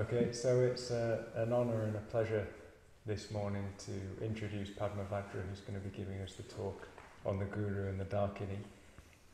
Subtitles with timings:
[0.00, 2.48] Okay, so it's uh, an honour and a pleasure
[3.04, 6.88] this morning to introduce Padmavajra, who's going to be giving us the talk
[7.26, 8.56] on the Guru and the Dakini.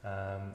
[0.03, 0.51] Um,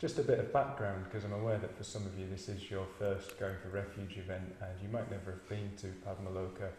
[0.00, 2.72] just a bit of background, because I'm aware that for some of you this is
[2.72, 6.70] your first Going for Refuge event, and you might never have been to Padmaloka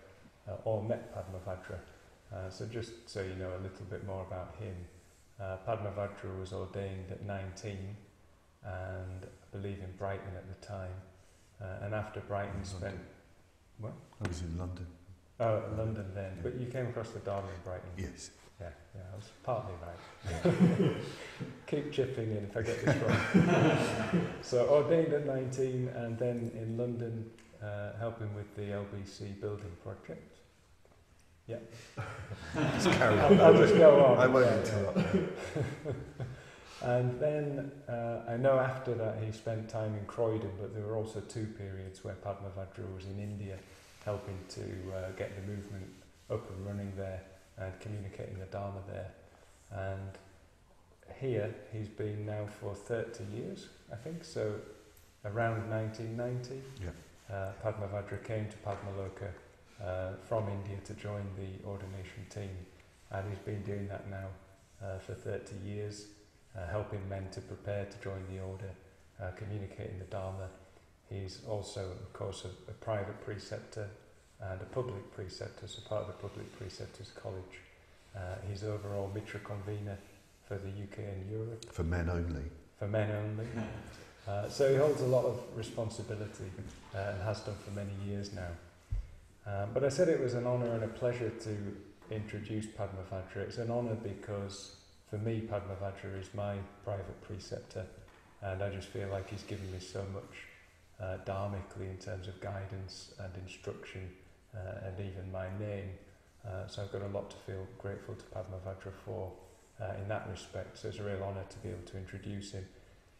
[0.49, 1.79] uh, or met Padmavajra.
[2.35, 4.75] Uh, so just so you know a little bit more about him,
[5.39, 7.77] uh, Padmavajra was ordained at 19,
[8.65, 10.91] and I believe in Brighton at the time.
[11.63, 12.83] Uh, and after Brighton In spent...
[12.83, 12.99] London.
[13.79, 13.93] What?
[14.23, 14.87] I was in London.
[15.39, 16.39] Oh, London then.
[16.43, 17.89] But you came across the Dharma in Brighton.
[17.97, 18.31] Yes.
[18.59, 20.55] Yeah, yeah, I was partly right.
[21.67, 24.25] Keep chipping in if I get this wrong.
[24.41, 27.29] so ordained at 19 and then in London
[27.61, 30.37] uh, helping with the LBC building project.
[31.47, 31.57] Yeah.
[32.75, 33.41] Just carry I'll, on.
[33.41, 34.17] I'll just go on.
[34.17, 34.99] I won't Yeah, interrupt.
[36.81, 40.97] And then uh, I know after that he spent time in Croydon, but there were
[40.97, 43.57] also two periods where Padma Padmavajra was in India
[44.03, 45.87] helping to uh, get the movement
[46.29, 47.21] up and running there
[47.57, 49.11] and communicating the Dharma there.
[49.71, 50.11] And
[51.19, 54.55] here he's been now for 30 years, I think, so
[55.25, 56.61] around 1990.
[56.81, 56.89] Yeah.
[57.33, 57.51] Uh,
[58.23, 59.29] came to Padmaloka
[59.83, 62.49] uh, from India to join the ordination team,
[63.11, 64.27] and he's been doing that now
[64.83, 66.07] uh, for 30 years,
[66.55, 68.69] uh, helping men to prepare to join the order,
[69.21, 70.49] uh, communicating the Dharma.
[71.09, 73.89] He's also, of course, a, a private preceptor
[74.41, 77.61] and a public preceptor, so part of the Public Preceptors College.
[78.15, 79.97] Uh, he's overall Mitra convener
[80.47, 82.43] for the UK and Europe For men only.
[82.77, 83.47] for men only.
[84.25, 86.49] Uh, so he holds a lot of responsibility
[86.95, 88.47] uh, and has done for many years now.
[89.45, 91.75] Um, but I said it was an honour and a pleasure to
[92.09, 93.41] introduce Padma Padmavajra.
[93.41, 94.77] It's an honour because
[95.13, 97.85] for me Padmavajra is my private preceptor
[98.41, 100.33] and I just feel like he's given me so much
[100.99, 104.09] uh, dharmically in terms of guidance and instruction
[104.55, 105.91] uh, and even my name.
[106.43, 109.31] Uh, so I've got a lot to feel grateful to Padmavajra for
[109.79, 110.79] uh, in that respect.
[110.79, 112.65] So it's a real honour to be able to introduce him.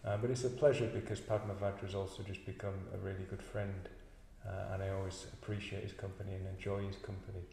[0.03, 3.87] Uh, but it's a pleasure because Padmavajra has also just become a really good friend
[4.47, 7.43] uh, and I always appreciate his company and enjoy his company.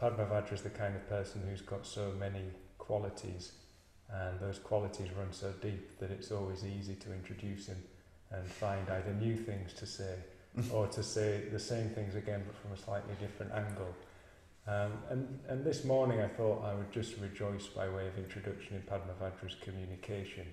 [0.00, 2.42] Padmavajra is the kind of person who's got so many
[2.86, 3.52] qualities
[4.12, 7.82] and those qualities run so deep that it's always easy to introduce him
[8.30, 10.14] and find either new things to say
[10.72, 13.94] or to say the same things again but from a slightly different angle.
[14.66, 18.76] Um, and, and this morning I thought I would just rejoice by way of introduction
[18.76, 20.46] in Padmavajra's communication.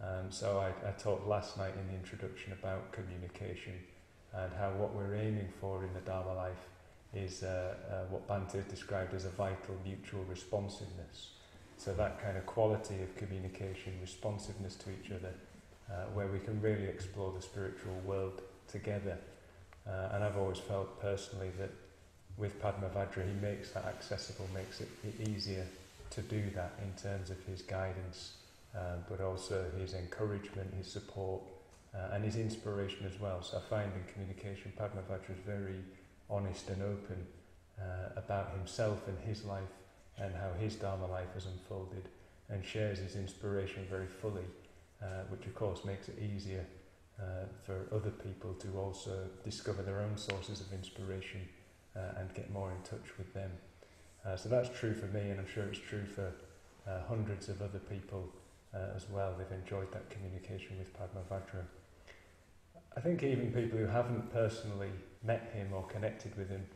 [0.00, 3.74] Um, so I, I talked last night in the introduction about communication
[4.34, 6.66] and how what we're aiming for in the Dharma life
[7.14, 11.30] is uh, uh, what Bhante described as a vital mutual responsiveness.
[11.84, 15.34] So that kind of quality of communication, responsiveness to each other,
[15.90, 19.18] uh, where we can really explore the spiritual world together.
[19.84, 21.70] Uh, and I've always felt personally that
[22.36, 24.88] with Padmavajra he makes that accessible, makes it
[25.28, 25.66] easier
[26.10, 28.34] to do that in terms of his guidance,
[28.76, 31.42] uh, but also his encouragement, his support,
[31.96, 33.42] uh, and his inspiration as well.
[33.42, 35.82] So I find in communication Padmavajra is very
[36.30, 37.26] honest and open
[37.76, 39.81] uh, about himself and his life
[40.18, 42.08] and how his Dharma life has unfolded
[42.48, 44.44] and shares his inspiration very fully,
[45.02, 46.64] uh, which of course makes it easier
[47.20, 51.40] uh, for other people to also discover their own sources of inspiration
[51.96, 53.50] uh, and get more in touch with them.
[54.24, 56.32] Uh, so that's true for me and I'm sure it's true for
[56.86, 58.28] uh, hundreds of other people
[58.74, 59.34] uh, as well.
[59.36, 61.64] They've enjoyed that communication with Padmavajra.
[62.96, 64.90] I think even people who haven't personally
[65.22, 66.66] met him or connected with him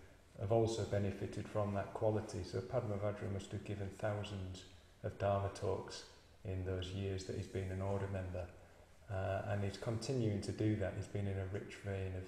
[0.40, 2.38] have also benefited from that quality.
[2.44, 4.64] So Padmavajra must have given thousands
[5.02, 6.04] of Dharma talks
[6.44, 8.44] in those years that he's been an order member.
[9.10, 10.94] Uh, and he's continuing to do that.
[10.96, 12.24] He's been in a rich vein of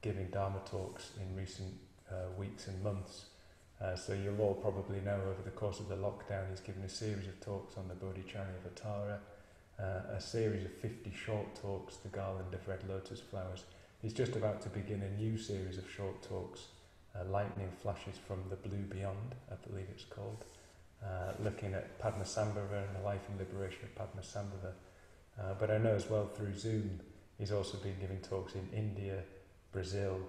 [0.00, 1.72] giving Dharma talks in recent
[2.10, 3.26] uh, weeks and months.
[3.80, 6.88] Uh, so you'll all probably know over the course of the lockdown he's given a
[6.88, 9.18] series of talks on the Bodhicharyavatara,
[9.80, 13.64] uh, a series of 50 short talks, the garland of red lotus flowers.
[14.00, 16.66] He's just about to begin a new series of short talks,
[17.14, 20.44] uh, Lightning Flashes from the Blue Beyond, I believe it's called,
[21.04, 24.72] uh, looking at Padmasambhava and the life and liberation of Padmasambhava.
[25.40, 27.00] Uh, but I know as well through Zoom,
[27.38, 29.22] he's also been giving talks in India,
[29.72, 30.20] Brazil,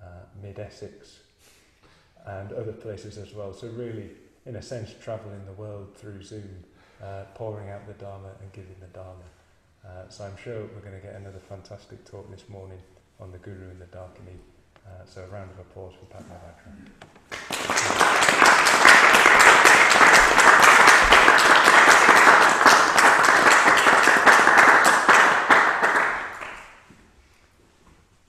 [0.00, 1.20] uh, Mid-Essex,
[2.26, 3.52] and other places as well.
[3.52, 4.10] So really,
[4.46, 6.64] in a sense, travelling the world through Zoom,
[7.02, 9.24] uh, pouring out the Dharma and giving the Dharma.
[9.84, 12.78] Uh, so I'm sure we're going to get another fantastic talk this morning
[13.20, 14.36] on the Guru and the Dakini.
[14.88, 16.72] Uh, so a round of applause for Padmavajra.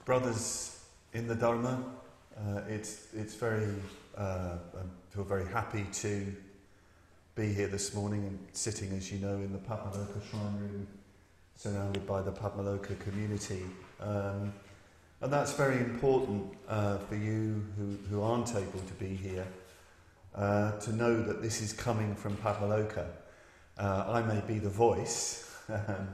[0.04, 0.84] Brothers
[1.14, 1.82] in the Dharma.
[2.36, 3.74] Uh, it's, it's very,
[4.16, 6.34] uh, I feel very happy to
[7.34, 10.86] be here this morning and sitting, as you know, in the Padmaloka Shrine Room,
[11.54, 13.62] surrounded by the Padmaloka community.
[14.00, 14.52] Um,
[15.22, 19.46] and that's very important uh, for you who, who aren't able to be here
[20.34, 23.06] uh, to know that this is coming from Padmaloka.
[23.76, 26.08] Uh, I may be the voice um,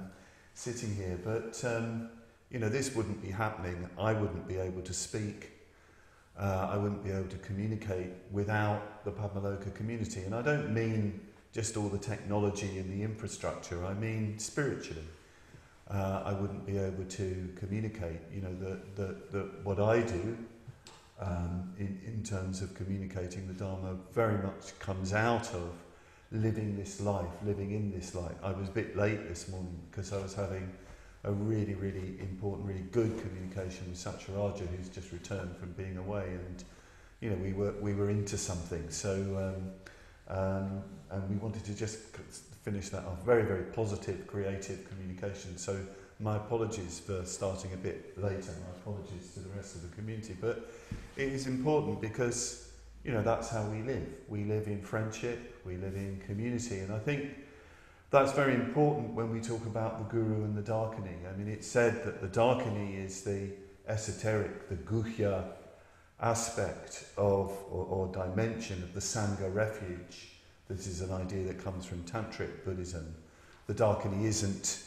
[0.54, 2.08] sitting here, but um,
[2.50, 3.88] you know this wouldn't be happening.
[3.98, 5.52] I wouldn't be able to speak.
[6.38, 10.22] Uh, I wouldn't be able to communicate without the Padmaloka community.
[10.22, 11.20] And I don't mean
[11.52, 13.84] just all the technology and the infrastructure.
[13.86, 15.04] I mean spiritually.
[15.88, 18.20] Uh, I wouldn't be able to communicate.
[18.32, 20.36] You know that that that what I do
[21.20, 25.70] um, in, in terms of communicating the Dharma very much comes out of
[26.32, 28.34] living this life, living in this life.
[28.42, 30.70] I was a bit late this morning because I was having
[31.24, 36.24] a really, really important, really good communication with Satyaraja, who's just returned from being away,
[36.24, 36.64] and
[37.20, 38.90] you know we were we were into something.
[38.90, 41.98] So um, um, and we wanted to just
[42.66, 43.24] finish that off.
[43.24, 45.56] Very, very positive, creative communication.
[45.56, 45.78] So
[46.18, 48.52] my apologies for starting a bit later.
[48.66, 50.68] My apologies to the rest of the community, but
[51.16, 52.72] it is important because
[53.04, 54.08] you know that's how we live.
[54.28, 57.36] We live in friendship, we live in community, and I think
[58.10, 61.32] that's very important when we talk about the guru and the dakini.
[61.32, 63.50] I mean, it's said that the dakini is the
[63.86, 65.44] esoteric, the guhya
[66.20, 70.35] aspect of or, or dimension of the sangha refuge.
[70.68, 73.14] This is an idea that comes from tantric Buddhism.
[73.66, 74.82] The dakini isn't,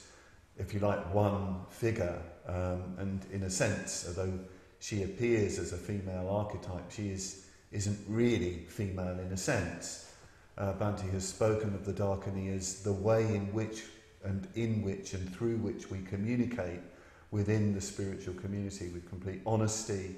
[0.57, 4.39] if you like, one figure, um, and in a sense, although
[4.79, 10.09] she appears as a female archetype, she is, isn't really female in a sense
[10.59, 13.83] uh, Bhante has spoken of the Dakini as the way in which
[14.23, 16.81] and in which and through which we communicate
[17.31, 20.17] within the spiritual community with complete honesty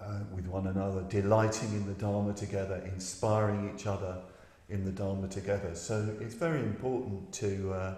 [0.00, 4.16] uh, with one another, delighting in the Dharma together, inspiring each other
[4.70, 5.74] in the Dharma together.
[5.74, 7.94] So it's very important to uh,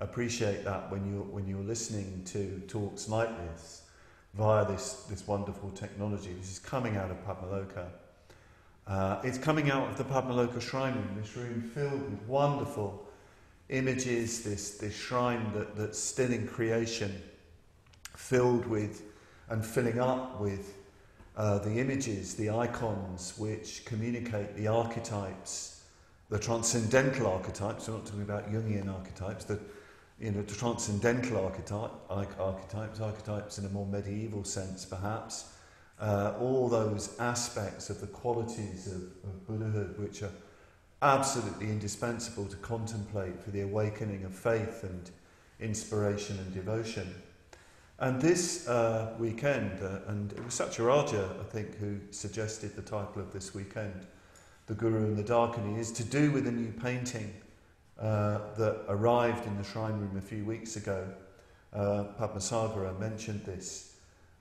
[0.00, 3.82] appreciate that when you're, when you're listening to talks like this
[4.34, 6.32] via this, this wonderful technology.
[6.32, 7.86] This is coming out of Padmaloka.
[8.86, 13.06] Uh, it's coming out of the Padmaloka Shrine Room, this room filled with wonderful
[13.70, 17.22] images, this, this shrine that, that's still in creation,
[18.16, 19.02] filled with
[19.48, 20.74] and filling up with
[21.36, 25.73] uh, the images, the icons which communicate the archetypes,
[26.34, 27.86] the transcendental archetypes.
[27.86, 29.60] We're not talking about Jungian archetypes, the,
[30.18, 35.52] you know, the transcendental archetype, archetypes, archetypes in a more medieval sense perhaps
[36.00, 40.32] uh, all those aspects of the qualities of, of Buddhahood which are
[41.02, 45.12] absolutely indispensable to contemplate for the awakening of faith and
[45.60, 47.14] inspiration and devotion.
[48.00, 53.22] And this uh, weekend, uh, and it was Satyaraja, I think, who suggested the title
[53.22, 54.08] of this weekend,
[54.66, 57.34] The Guru and the Dakini, is to do with a new painting
[58.00, 61.06] uh, that arrived in the shrine room a few weeks ago.
[61.72, 63.96] Uh, Padmasagara mentioned this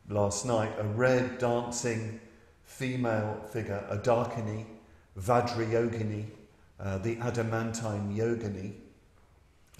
[0.10, 2.22] last night, a red dancing
[2.64, 4.66] female figure, a Dakini,
[5.20, 6.26] Vajrayogini,
[6.80, 8.74] uh, the adamantine yogini.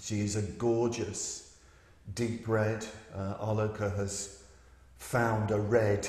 [0.00, 1.56] She is a gorgeous
[2.14, 2.86] deep red.
[3.14, 4.42] Uh, Aloka has
[4.98, 6.06] found a red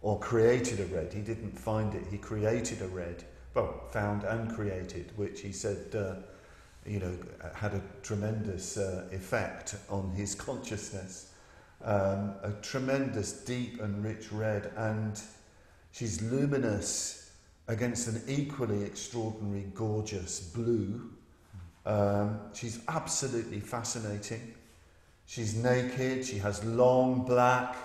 [0.00, 1.12] or created a red.
[1.12, 3.24] He didn't find it, he created a red.
[3.56, 6.16] Well, found and created, which he said, uh,
[6.84, 7.16] you know,
[7.54, 11.32] had a tremendous uh, effect on his consciousness
[11.82, 15.20] um, a tremendous, deep and rich red, and
[15.92, 17.30] she's luminous
[17.68, 21.10] against an equally extraordinary, gorgeous blue.
[21.84, 24.54] Um, she's absolutely fascinating.
[25.26, 27.76] She's naked, she has long black,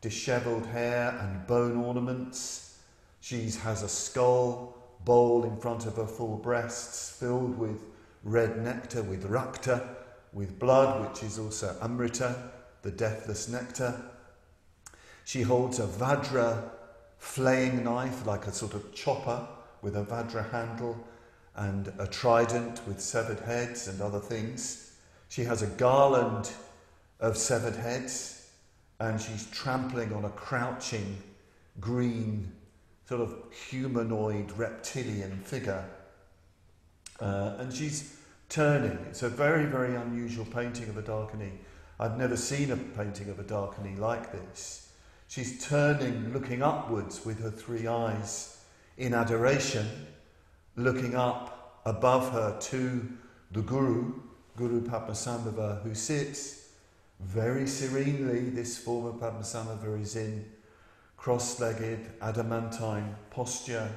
[0.00, 2.78] dishevelled hair and bone ornaments.
[3.20, 4.73] She has a skull
[5.04, 7.82] bowl in front of her full breasts filled with
[8.22, 9.86] red nectar, with rakta,
[10.32, 12.50] with blood, which is also amrita
[12.82, 14.00] the deathless nectar.
[15.24, 16.70] She holds a Vajra
[17.18, 19.46] flaying knife, like a sort of chopper
[19.80, 20.96] with a Vajra handle,
[21.56, 24.96] and a trident with severed heads and other things.
[25.28, 26.50] She has a garland
[27.20, 28.50] of severed heads,
[29.00, 31.16] and she's trampling on a crouching
[31.80, 32.52] green,
[33.06, 33.34] sort of
[33.68, 35.84] humanoid reptilian figure.
[37.20, 38.16] Uh, and she's
[38.48, 38.98] turning.
[39.08, 41.50] It's a very, very unusual painting of a Dakini.
[42.00, 44.92] I've never seen a painting of a Dakini like this.
[45.28, 48.64] She's turning, looking upwards with her three eyes
[48.96, 49.86] in adoration,
[50.76, 53.08] looking up above her to
[53.52, 54.12] the Guru,
[54.56, 56.70] Guru Padmasambhava, who sits
[57.20, 58.50] very serenely.
[58.50, 60.44] This form of Padmasambhava is in
[61.24, 63.90] cross legged, adamantine posture,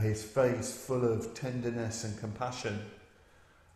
[0.00, 2.80] his face full of tenderness and compassion.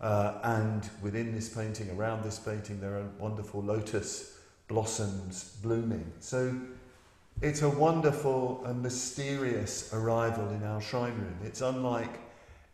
[0.01, 6.11] Uh, and within this painting, around this painting, there are wonderful lotus blossoms blooming.
[6.21, 6.59] So
[7.43, 11.37] it's a wonderful and mysterious arrival in our shrine room.
[11.45, 12.19] It's unlike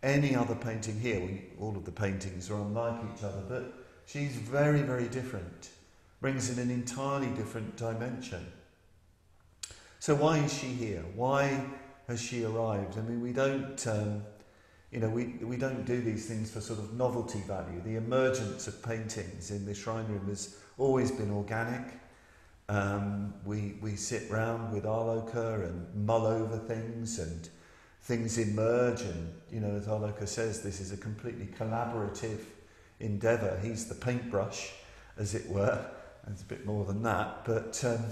[0.04, 1.18] any other painting here.
[1.18, 3.74] We, all of the paintings are unlike each other, but
[4.06, 5.70] she's very, very different,
[6.20, 8.46] brings in an entirely different dimension.
[10.06, 11.02] So, why is she here?
[11.16, 11.60] Why
[12.06, 12.96] has she arrived?
[12.96, 13.84] I mean, we don't.
[13.88, 14.22] Um,
[14.92, 17.82] you know, we, we don't do these things for sort of novelty value.
[17.84, 21.82] The emergence of paintings in the shrine room has always been organic.
[22.68, 27.48] Um, we, we sit round with Aloka and mull over things and
[28.02, 29.00] things emerge.
[29.00, 32.42] And, you know, as Aloka says, this is a completely collaborative
[33.00, 33.58] endeavour.
[33.60, 34.70] He's the paintbrush,
[35.18, 35.84] as it were.
[36.30, 37.44] It's a bit more than that.
[37.44, 38.04] But, um,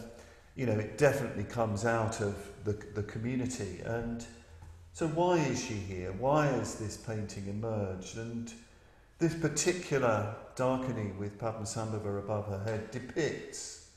[0.56, 3.80] you know, it definitely comes out of the, the community.
[3.84, 4.24] And
[4.92, 6.12] so, why is she here?
[6.12, 8.16] Why has this painting emerged?
[8.16, 8.52] And
[9.18, 13.88] this particular dakini with Padmasambhava above her head depicts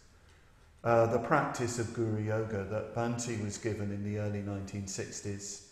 [0.84, 5.64] uh, the practice of Guru Yoga that Bhante was given in the early 1960s,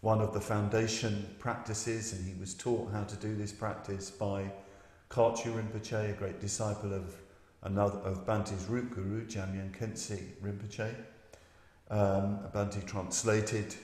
[0.00, 4.50] one of the foundation practices, and he was taught how to do this practice by
[5.10, 7.14] Kachu Rinpoche, a great disciple of
[7.62, 10.94] another of Bhante's root guru, Jamyang Khyentse Rinpoche.
[11.90, 12.40] Um,
[12.86, 13.74] translated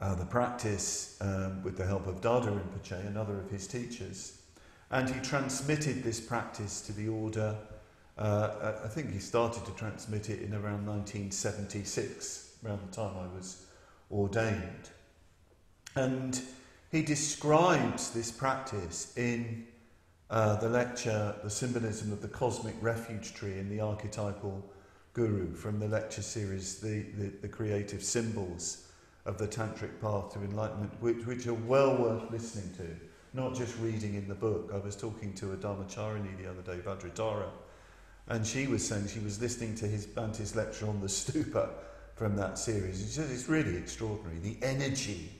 [0.00, 4.40] uh, the practice um, with the help of Dhardo Rinpoche, another of his teachers,
[4.90, 7.56] and he transmitted this practice to the order.
[8.16, 13.34] Uh, I think he started to transmit it in around 1976, around the time I
[13.36, 13.66] was
[14.10, 14.90] ordained.
[15.94, 16.40] And
[16.90, 19.66] he describes this practice in
[20.30, 24.62] uh, the lecture, The Symbolism of the Cosmic Refuge Tree in the Archetypal
[25.14, 28.86] Guru, from the lecture series, The, the, the Creative Symbols
[29.24, 32.96] of the Tantric Path to Enlightenment, which, which are well worth listening to,
[33.32, 34.70] not just reading in the book.
[34.74, 37.48] I was talking to a Dharmacharini the other day, Vajradhara,
[38.28, 41.70] and she was saying she was listening to his Bhante's lecture on the stupa
[42.16, 42.98] from that series.
[42.98, 44.38] She said it's really extraordinary.
[44.40, 45.30] The energy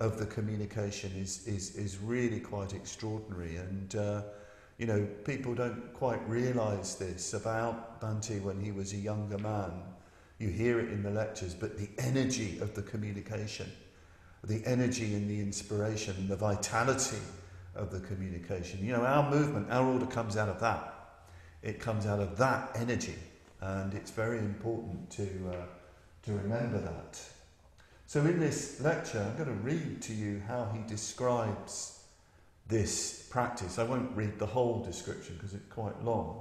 [0.00, 3.56] of the communication is, is, is really quite extraordinary.
[3.56, 4.22] And, uh,
[4.78, 9.72] you know, people don't quite realise this about Bhante when he was a younger man.
[10.38, 13.70] You hear it in the lectures, but the energy of the communication,
[14.44, 17.18] the energy and the inspiration and the vitality
[17.74, 18.84] of the communication.
[18.84, 20.94] You know, our movement, our order comes out of that.
[21.62, 23.16] It comes out of that energy.
[23.60, 25.66] And it's very important to, uh,
[26.22, 27.20] to remember that.
[28.08, 32.04] So, in this lecture, I'm going to read to you how he describes
[32.66, 33.78] this practice.
[33.78, 36.40] I won't read the whole description because it's quite long.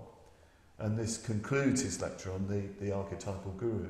[0.79, 3.89] And this concludes his lecture on the, the archetypal guru.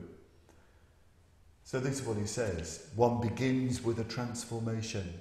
[1.66, 5.14] So, this is what he says one begins with a transformation,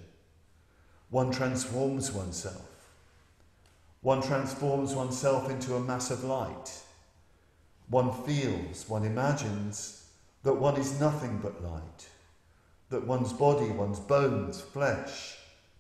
[1.11, 2.71] one transforms oneself.
[4.01, 6.73] One transforms oneself into a mass of light.
[7.91, 10.09] One feels, one imagines
[10.43, 12.09] that one is nothing but light,
[12.91, 15.37] that one's body, one's bones, flesh,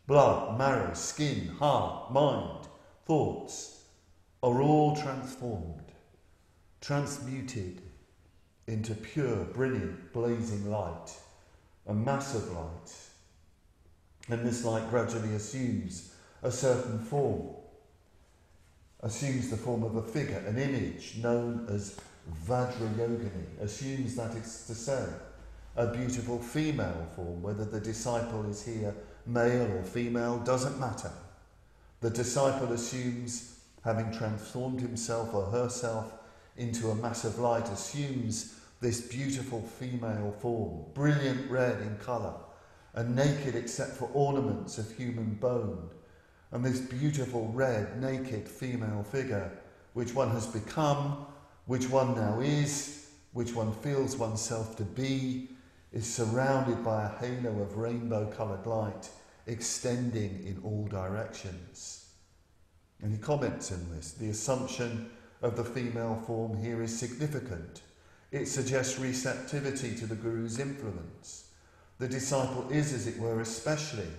[0.07, 2.67] blood, marrow, skin, heart, mind,
[3.05, 3.85] thoughts,
[4.43, 5.93] are all transformed,
[6.81, 7.83] transmuted
[8.67, 11.13] into pure, brilliant, blazing light,
[11.87, 12.93] a mass of light.
[14.29, 17.55] And this light gradually assumes a certain form,
[19.01, 21.99] assumes the form of a figure, an image known as
[22.45, 25.07] Vajrayogini, assumes that it's to say
[25.77, 28.95] a beautiful female form, whether the disciple is here
[29.27, 31.11] male or female, doesn't matter.
[32.01, 36.13] The disciple assumes having transformed himself or herself
[36.57, 42.35] into a mass of light, assumes this beautiful female form, brilliant red in colour,
[42.95, 45.89] and naked except for ornaments of human bone,
[46.53, 49.51] and this beautiful red, naked female figure,
[49.93, 51.27] which one has become,
[51.67, 55.49] which one now is, which one feels oneself to be,
[55.97, 59.09] is surrounded by a halo of rainbow coloured light
[59.47, 62.11] extending in all directions.
[63.01, 64.13] And he comments on this.
[64.13, 65.09] The assumption
[65.41, 67.81] of the female form here is significant.
[68.31, 71.49] It suggests receptivity to the Guru's influence.
[71.99, 74.11] The disciple is, as it were, especially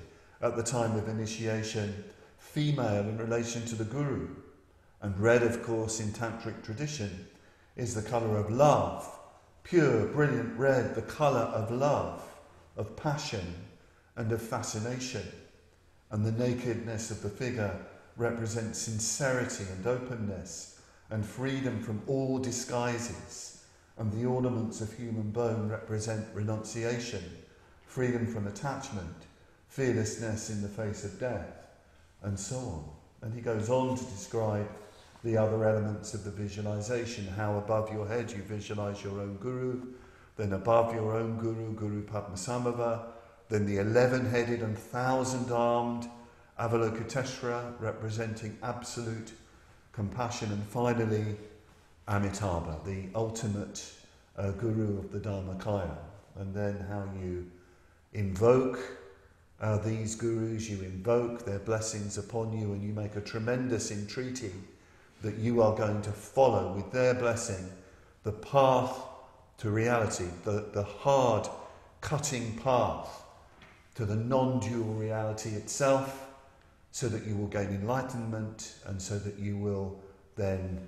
[0.42, 2.06] at the time of initiation,
[2.40, 4.30] female in relation to the Guru.
[5.04, 7.28] And red, of course, in Tantric tradition,
[7.76, 9.17] is the colour of love.
[9.68, 12.24] Pure, brilliant red, the colour of love,
[12.78, 13.54] of passion,
[14.16, 15.24] and of fascination.
[16.10, 17.78] And the nakedness of the figure
[18.16, 23.58] represents sincerity and openness and freedom from all disguises
[23.98, 27.24] and the ornaments of human bone represent renunciation,
[27.88, 29.26] freedom from attachment,
[29.68, 31.68] fearlessness in the face of death,
[32.22, 32.86] and so on.
[33.22, 34.70] And he goes on to describe
[35.24, 39.82] the other elements of the visualization how above your head you visualize your own guru,
[40.38, 43.06] then above your own guru, Guru Padmasambhava,
[43.50, 46.08] then the eleven headed and thousand armed
[46.60, 49.32] Avalokiteshvara representing absolute
[49.92, 51.36] compassion, and finally
[52.08, 53.84] Amitabha, the ultimate
[54.38, 55.98] uh, guru of the Dharmakaya.
[56.40, 57.50] And then how you
[58.14, 58.80] invoke
[59.60, 64.52] uh, these gurus, you invoke their blessings upon you, and you make a tremendous entreaty
[65.22, 67.70] that you are going to follow with their blessing
[68.24, 68.96] the path
[69.58, 71.48] to reality, the, the hard
[72.02, 73.24] cutting path
[73.96, 76.28] to the non dual reality itself,
[76.92, 80.00] so that you will gain enlightenment and so that you will
[80.36, 80.80] then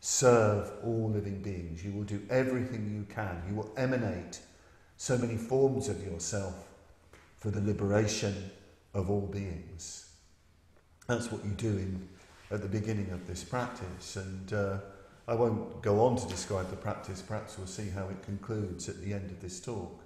[0.00, 1.84] serve all living beings.
[1.84, 3.42] You will do everything you can.
[3.48, 4.40] You will emanate
[4.96, 6.54] so many forms of yourself
[7.36, 8.50] for the liberation
[8.94, 10.10] of all beings.
[11.06, 12.08] That's what you do in,
[12.50, 14.16] at the beginning of this practice.
[14.16, 14.78] And uh,
[15.26, 19.00] I won't go on to describe the practice, perhaps we'll see how it concludes at
[19.02, 20.02] the end of this talk.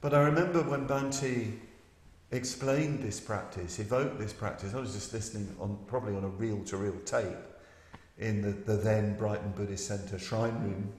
[0.00, 1.52] But I remember when Bhante
[2.30, 6.62] explained this practice, evoked this practice, I was just listening on probably on a reel
[6.64, 7.24] to reel tape
[8.18, 10.92] in the, the then Brighton Buddhist Centre shrine room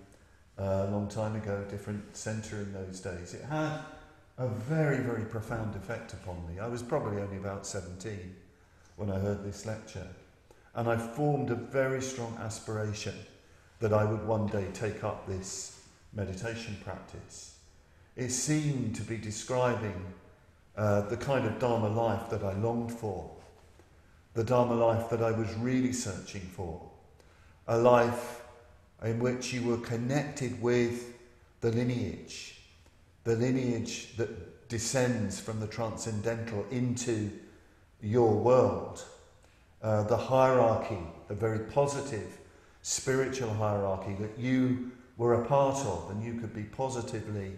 [0.58, 3.34] uh, a long time ago, different centre in those days.
[3.34, 3.80] It had
[4.38, 6.60] a very, very profound effect upon me.
[6.60, 8.36] I was probably only about 17
[8.96, 10.08] when I heard this lecture.
[10.76, 13.16] And I formed a very strong aspiration
[13.80, 15.80] that I would one day take up this
[16.14, 17.58] meditation practice.
[18.16, 20.14] It seemed to be describing
[20.78, 23.30] uh, the kind of Dharma life that I longed for,
[24.34, 26.82] the Dharma life that I was really searching for,
[27.68, 28.42] a life
[29.04, 31.14] in which you were connected with
[31.62, 32.60] the lineage,
[33.24, 37.32] the lineage that descends from the transcendental into
[38.02, 39.04] your world,
[39.86, 42.40] uh, the hierarchy, the very positive
[42.82, 47.52] spiritual hierarchy that you were a part of and you could be positively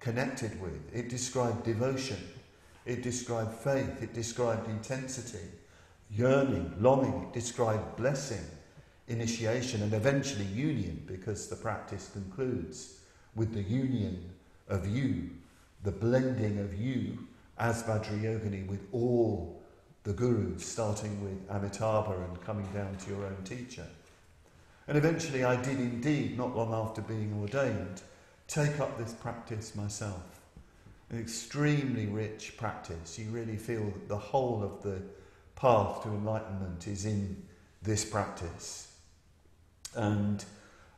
[0.00, 0.92] connected with.
[0.92, 2.18] It described devotion,
[2.84, 5.46] it described faith, it described intensity,
[6.10, 8.44] yearning, longing, it described blessing
[9.06, 12.98] initiation and eventually union, because the practice concludes
[13.36, 14.28] with the union
[14.68, 15.30] of you,
[15.84, 17.18] the blending of you
[17.56, 19.57] as Vajrayogini with all
[20.04, 23.86] the gurus, starting with Amitabha and coming down to your own teacher.
[24.86, 28.02] And eventually, I did indeed, not long after being ordained,
[28.46, 30.40] take up this practice myself.
[31.10, 33.18] An extremely rich practice.
[33.18, 35.02] You really feel that the whole of the
[35.56, 37.42] path to enlightenment is in
[37.82, 38.94] this practice.
[39.94, 40.44] And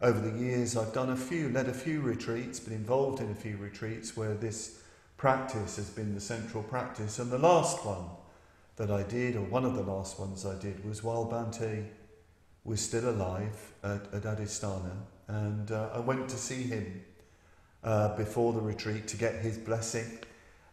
[0.01, 3.35] over the years, I've done a few, led a few retreats, been involved in a
[3.35, 4.81] few retreats where this
[5.17, 7.19] practice has been the central practice.
[7.19, 8.07] And the last one
[8.81, 11.85] that I did, or one of the last ones I did, was while Bhante
[12.65, 14.97] was still alive at, at Adhisthana.
[15.29, 17.03] And uh, I went to see him
[17.85, 20.07] uh, before the retreat to get his blessing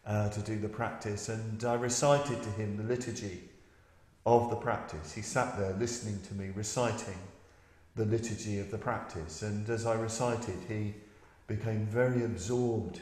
[0.06, 1.28] uh, to do the practice.
[1.28, 3.42] And I recited to him the liturgy
[4.26, 5.12] of the practice.
[5.12, 7.20] He sat there listening to me reciting
[7.96, 9.42] the liturgy of the practice.
[9.42, 10.94] And as I recited, he
[11.48, 13.02] became very absorbed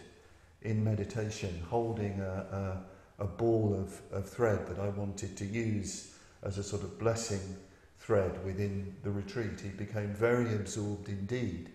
[0.63, 6.13] in meditation, holding a, a, a ball of, of thread that I wanted to use
[6.43, 7.55] as a sort of blessing
[7.99, 9.61] thread within the retreat.
[9.61, 11.71] He became very absorbed indeed.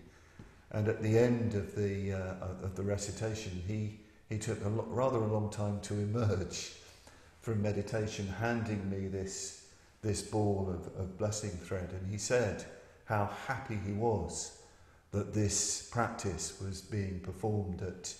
[0.71, 3.99] And at the end of the, uh, of the recitation, he,
[4.29, 6.73] he took a lo- rather a long time to emerge
[7.41, 9.65] from meditation, handing me this,
[10.01, 11.89] this ball of, of blessing thread.
[11.91, 12.63] And he said,
[13.05, 14.59] how happy he was
[15.11, 18.13] that this practice was being performed at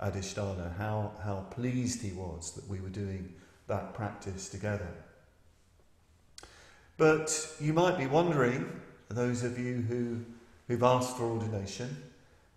[0.00, 3.34] Adhisthana, how, how pleased he was that we were doing
[3.66, 4.88] that practice together.
[6.96, 10.24] But you might be wondering, those of you who,
[10.68, 11.96] who've asked for ordination,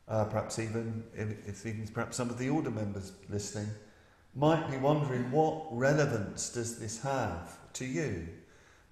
[0.08, 3.70] uh, perhaps even if, even perhaps some of the order members listening,
[4.36, 8.28] might be wondering what relevance does this have to you?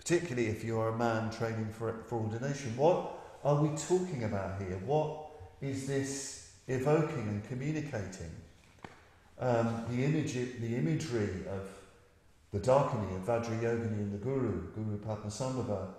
[0.08, 2.76] particularly if you're a man training for, for ordination.
[2.78, 3.12] What
[3.44, 4.80] are we talking about here?
[4.86, 5.18] What
[5.60, 8.32] is this evoking and communicating?
[9.40, 11.68] Um, the, image, the imagery of
[12.52, 15.90] the Dakini, of Vajrayogini and the Guru, Guru Padmasambhava,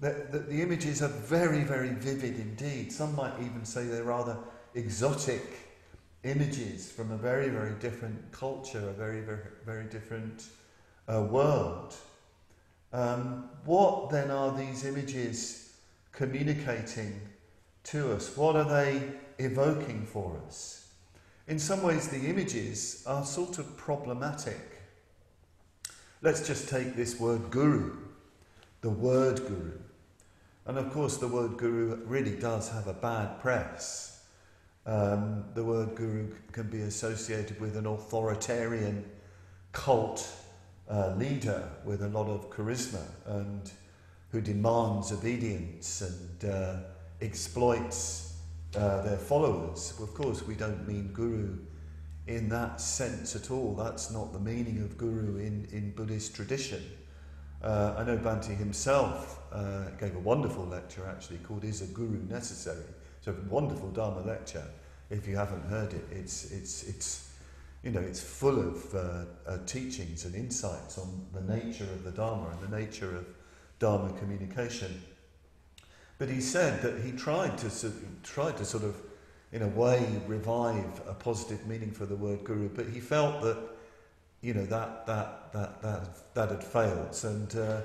[0.00, 2.92] the, the, the images are very, very vivid indeed.
[2.92, 4.36] Some might even say they're rather
[4.74, 5.42] exotic
[6.24, 10.46] images from a very, very different culture, a very, very, very different
[11.08, 11.94] uh, world.
[12.92, 15.72] Um, what then are these images
[16.12, 17.20] communicating
[17.84, 18.36] to us?
[18.36, 19.02] What are they
[19.38, 20.88] evoking for us?
[21.48, 24.80] In some ways, the images are sort of problematic.
[26.20, 27.96] Let's just take this word guru,
[28.80, 29.78] the word guru.
[30.66, 34.24] And of course, the word guru really does have a bad press.
[34.86, 39.04] Um, the word guru can be associated with an authoritarian
[39.72, 40.30] cult
[40.88, 43.70] uh, leader with a lot of charisma and
[44.30, 46.76] who demands obedience and uh,
[47.20, 48.31] exploits
[48.76, 49.98] uh, their followers.
[50.00, 51.58] Of course, we don't mean guru
[52.26, 53.74] in that sense at all.
[53.74, 56.82] That's not the meaning of guru in, in Buddhist tradition.
[57.62, 62.18] Uh, I know Bhante himself uh, gave a wonderful lecture actually called Is a Guru
[62.28, 62.84] Necessary?
[63.18, 64.64] It's a wonderful Dharma lecture.
[65.10, 67.30] If you haven't heard it, it's, it's, it's,
[67.84, 72.10] you know, it's full of uh, uh, teachings and insights on the nature of the
[72.10, 73.26] Dharma and the nature of
[73.78, 75.02] Dharma communication.
[76.22, 78.94] But he said that he tried to, tried to sort of,
[79.50, 83.58] in a way, revive a positive meaning for the word guru, but he felt that
[84.40, 87.18] you know, that, that, that, that, that had failed.
[87.24, 87.80] And uh,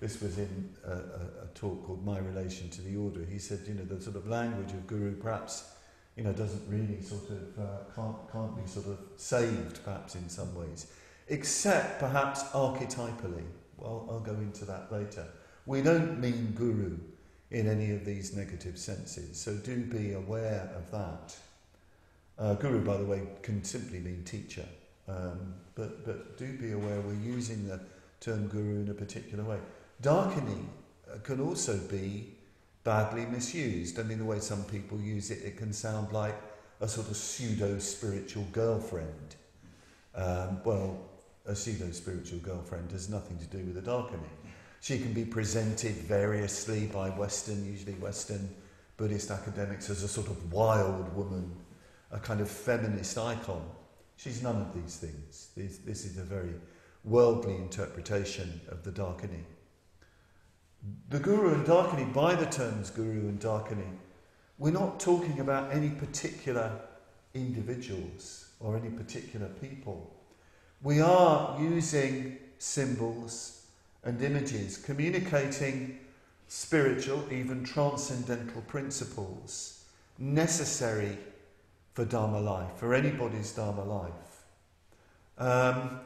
[0.00, 3.26] this was in a, a, talk called My Relation to the Order.
[3.30, 5.74] He said, you know, the sort of language of Guru perhaps,
[6.16, 10.30] you know, doesn't really sort of, uh, can't, can't be sort of saved perhaps in
[10.30, 10.86] some ways,
[11.28, 13.44] except perhaps archetypally.
[13.76, 15.26] Well, I'll go into that later.
[15.66, 16.96] We don't mean Guru
[17.52, 21.36] in any of these negative senses, so do be aware of that.
[22.38, 24.64] Uh, guru, by the way, can simply mean teacher.
[25.06, 27.78] Um, but, but do be aware we're using the
[28.20, 29.58] term guru in a particular way.
[30.02, 30.64] Dakini
[31.12, 32.28] uh, can also be
[32.84, 34.00] badly misused.
[34.00, 36.34] I mean, the way some people use it, it can sound like
[36.80, 39.36] a sort of pseudo spiritual girlfriend.
[40.14, 40.98] Um, well,
[41.46, 44.30] a pseudo spiritual girlfriend has nothing to do with the dakini.
[44.82, 48.52] She can be presented variously by Western, usually Western
[48.96, 51.54] Buddhist academics, as a sort of wild woman,
[52.10, 53.62] a kind of feminist icon.
[54.16, 55.50] She's none of these things.
[55.56, 56.54] This, this is a very
[57.04, 59.44] worldly interpretation of the Dakini.
[61.10, 63.98] The Guru and Dakini, by the terms Guru and Dakini,
[64.58, 66.72] we're not talking about any particular
[67.34, 70.12] individuals or any particular people.
[70.82, 73.61] We are using symbols
[74.04, 75.98] and images, communicating
[76.48, 79.84] spiritual, even transcendental principles
[80.18, 81.16] necessary
[81.94, 84.12] for Dharma life, for anybody's Dharma life.
[85.38, 86.00] Um,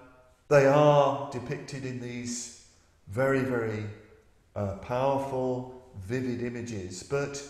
[0.48, 2.66] they are depicted in these
[3.08, 3.84] very, very
[4.54, 7.42] uh, powerful, vivid images, but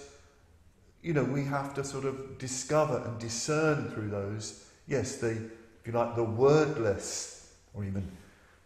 [1.02, 4.64] you know, we have to sort of discover and discern through those.
[4.88, 8.10] Yes, the, if you like, the wordless, or even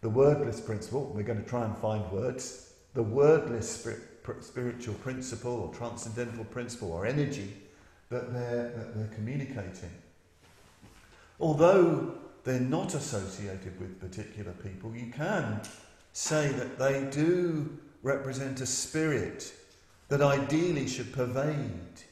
[0.00, 3.86] the wordless principle, we're going to try and find words, the wordless
[4.40, 7.52] spiritual principle or transcendental principle or energy
[8.08, 9.90] that they're, that they're communicating.
[11.38, 15.60] Although they're not associated with particular people, you can
[16.12, 19.52] say that they do represent a spirit
[20.08, 22.02] that ideally should pervade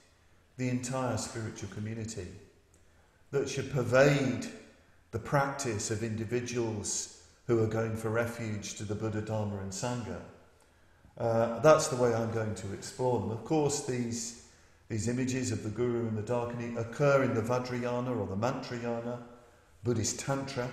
[0.57, 2.27] the entire spiritual community,
[3.31, 4.47] that should pervade
[5.11, 7.18] the practice of individuals
[7.49, 10.21] who are going for refuge to the Buddha, Dharma, and Sangha.
[11.17, 13.33] Uh, that's the way I'm going to explore them.
[13.33, 14.45] Of course, these
[14.89, 19.19] these images of the Guru and the Dakini occur in the Vajrayana or the Mantrayana,
[19.85, 20.67] Buddhist Tantra,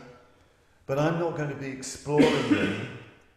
[0.86, 2.88] but I'm not going to be exploring them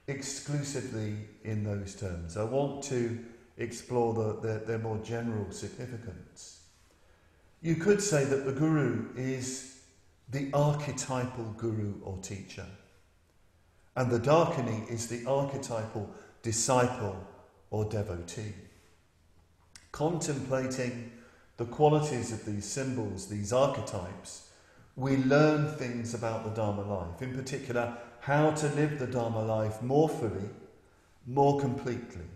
[0.06, 2.36] exclusively in those terms.
[2.36, 3.18] I want to
[3.56, 6.60] explore the, their more general significance.
[7.60, 9.80] You could say that the Guru is
[10.30, 12.66] the archetypal Guru or teacher,
[13.98, 16.08] and the dakini is the archetypal
[16.42, 17.16] disciple
[17.70, 18.54] or devotee
[19.92, 21.10] contemplating
[21.56, 24.50] the qualities of these symbols, these archetypes,
[24.94, 27.20] we learn things about the Dharma life.
[27.20, 30.50] In particular, how to live the Dharma life more fully,
[31.26, 32.26] more completely.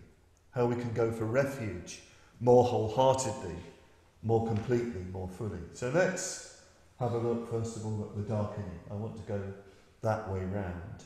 [0.51, 2.01] How we can go for refuge
[2.39, 3.55] more wholeheartedly,
[4.23, 5.59] more completely, more fully.
[5.73, 6.61] So let's
[6.99, 8.77] have a look, first of all, at the dakini.
[8.91, 9.41] I want to go
[10.01, 11.05] that way round.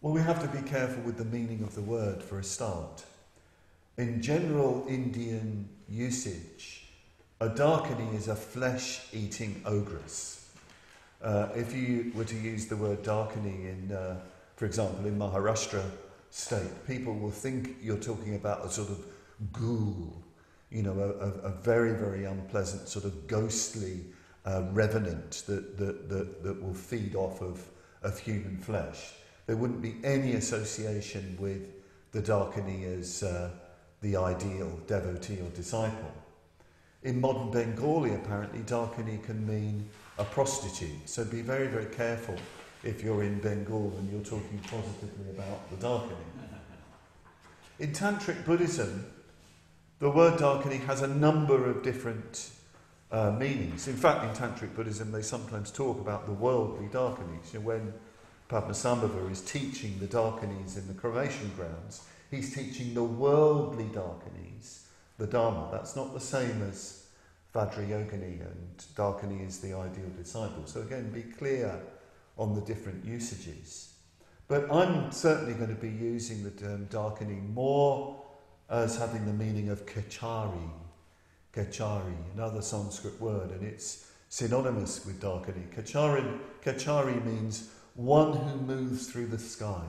[0.00, 3.04] Well, we have to be careful with the meaning of the word for a start.
[3.96, 6.88] In general Indian usage,
[7.40, 10.52] a Dakini is a flesh eating ogress.
[11.20, 14.20] Uh, if you were to use the word Dakini in, uh,
[14.54, 15.82] for example, in Maharashtra
[16.30, 19.04] state, people will think you're talking about a sort of
[19.52, 20.16] ghoul,
[20.70, 24.02] you know, a, a, a very, very unpleasant sort of ghostly
[24.46, 27.64] uh, revenant that, that, that, that will feed off of,
[28.04, 29.14] of human flesh.
[29.48, 31.62] There wouldn't be any association with
[32.12, 33.48] the Dakini as uh,
[34.02, 36.12] the ideal devotee or disciple.
[37.02, 41.08] In modern Bengali, apparently, Dakini can mean a prostitute.
[41.08, 42.36] So be very, very careful
[42.84, 46.12] if you're in Bengal and you're talking positively about the Dakini.
[47.78, 49.06] In Tantric Buddhism,
[49.98, 52.50] the word Dakini has a number of different
[53.10, 53.88] uh, meanings.
[53.88, 57.54] In fact, in Tantric Buddhism, they sometimes talk about the worldly Dakinis.
[57.54, 57.94] You know, when
[58.48, 64.84] Padmasambhava is teaching the Dakinis in the cremation grounds, he's teaching the worldly Dakinis
[65.18, 65.68] the Dharma.
[65.72, 67.06] That's not the same as
[67.54, 70.62] Vajrayogini, and Dakini is the ideal disciple.
[70.66, 71.80] So again, be clear
[72.38, 73.94] on the different usages.
[74.46, 78.22] But I'm certainly going to be using the term Dakini more
[78.70, 80.70] as having the meaning of kachari,
[81.52, 85.68] kachari, another Sanskrit word, and it's synonymous with Dakini.
[85.74, 89.82] Kechari, Kechari means one who moves through the sky,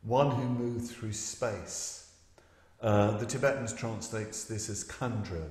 [0.00, 2.10] one who moves through space.
[2.80, 5.44] Uh, the Tibetans translates this as Khandro,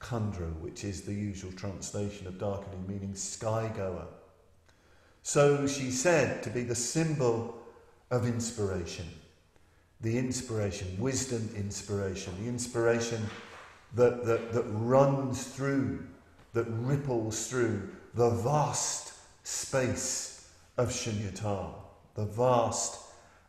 [0.00, 4.06] Khandro, which is the usual translation of Dakini, meaning sky goer.
[5.24, 7.60] So she's said to be the symbol
[8.12, 9.06] of inspiration.
[10.00, 13.28] The inspiration, wisdom inspiration, the inspiration
[13.96, 16.06] that, that, that runs through,
[16.52, 20.37] that ripples through the vast space
[20.78, 21.74] of Shunyata,
[22.14, 23.00] the vast,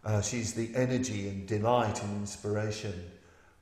[0.03, 3.11] uh, she's the energy and delight and inspiration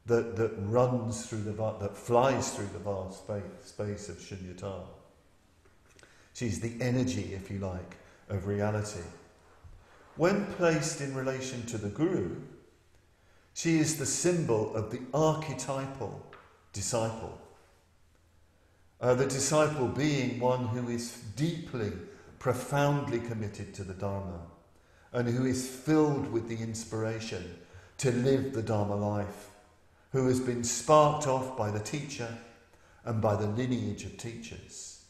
[0.06, 3.23] that, that runs through the, that flies through the vast
[3.67, 4.88] space, of Shunyata.
[6.34, 7.97] She's the energy, if you like,
[8.30, 9.01] of reality.
[10.15, 12.38] When placed in relation to the Guru,
[13.53, 16.25] she is the symbol of the archetypal
[16.73, 17.41] disciple.
[19.01, 21.91] Uh, the disciple being one who is deeply,
[22.39, 24.41] profoundly committed to the Dharma
[25.13, 27.58] and who is filled with the inspiration
[27.97, 29.50] to live the Dharma life,
[30.12, 32.38] who has been sparked off by the teacher
[33.06, 35.06] and by the lineage of teachers.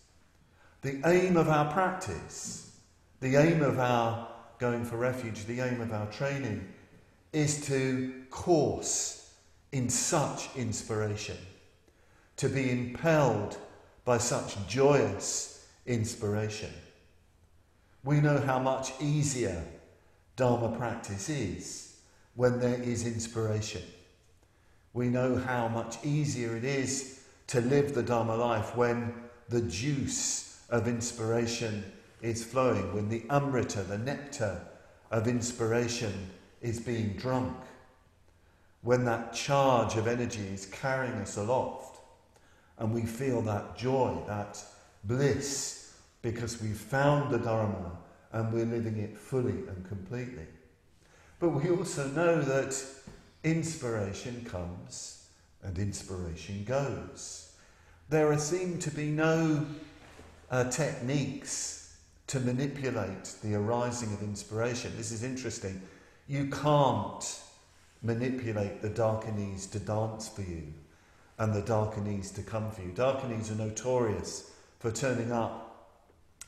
[0.81, 2.67] The aim of our practice
[3.19, 4.27] the aim of our
[4.59, 6.67] going for refuge, the aim of our training,
[7.33, 9.33] is to course
[9.71, 11.37] in such inspiration,
[12.37, 13.57] to be impelled
[14.05, 16.71] by such joyous inspiration.
[18.07, 19.65] We know how much easier
[20.37, 21.97] Dharma practice is
[22.35, 23.81] when there is inspiration.
[24.93, 29.13] We know how much easier it is to live the Dharma life when
[29.49, 31.83] the juice of inspiration
[32.21, 34.61] is flowing, when the amrita, the nectar
[35.11, 36.29] of inspiration,
[36.61, 37.57] is being drunk,
[38.83, 41.99] when that charge of energy is carrying us aloft,
[42.77, 44.63] and we feel that joy, that
[45.03, 45.76] bliss,
[46.31, 47.97] because we've found the Dharma
[48.33, 50.45] and we're living it fully and completely.
[51.39, 52.75] But we also know that
[53.45, 55.29] inspiration comes
[55.63, 57.53] and inspiration goes.
[58.09, 59.65] There seem to be no
[60.51, 64.91] uh, techniques to manipulate the arising of inspiration.
[64.97, 65.81] This is interesting.
[66.27, 67.39] You can't
[68.01, 70.73] manipulate the Dakinis to dance for you
[71.39, 72.89] and the Dakinis to come for you.
[72.89, 75.66] Dakinis are notorious for turning up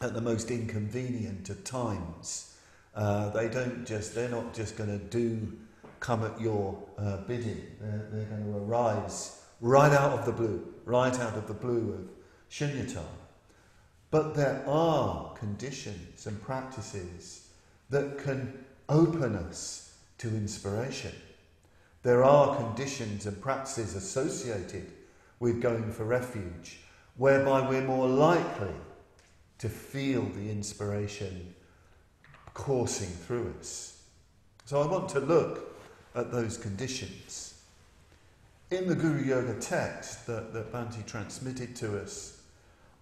[0.02, 2.56] at the most inconvenient of times.
[2.96, 5.58] Uh, they don't just, they're not just going to do
[6.00, 7.62] come at your uh, bidding.
[7.80, 11.94] They're, they're going to arise right out of the blue, right out of the blue
[11.94, 12.10] of
[12.50, 13.04] Shunyata.
[14.12, 17.50] But there are conditions and practices
[17.90, 21.14] that can open us to inspiration.
[22.02, 24.92] There are conditions and practices associated
[25.40, 26.80] with going for refuge
[27.18, 28.74] whereby we're more likely
[29.60, 31.54] to feel the inspiration
[32.54, 34.02] coursing through us.
[34.66, 35.78] So I want to look
[36.16, 37.62] at those conditions.
[38.72, 42.42] In the Guru Yoga text that, that Bhante transmitted to us,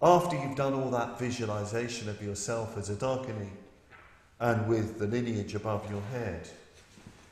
[0.00, 3.50] after you've done all that visualization of yourself as a Dakini
[4.40, 6.48] and with the lineage above your head,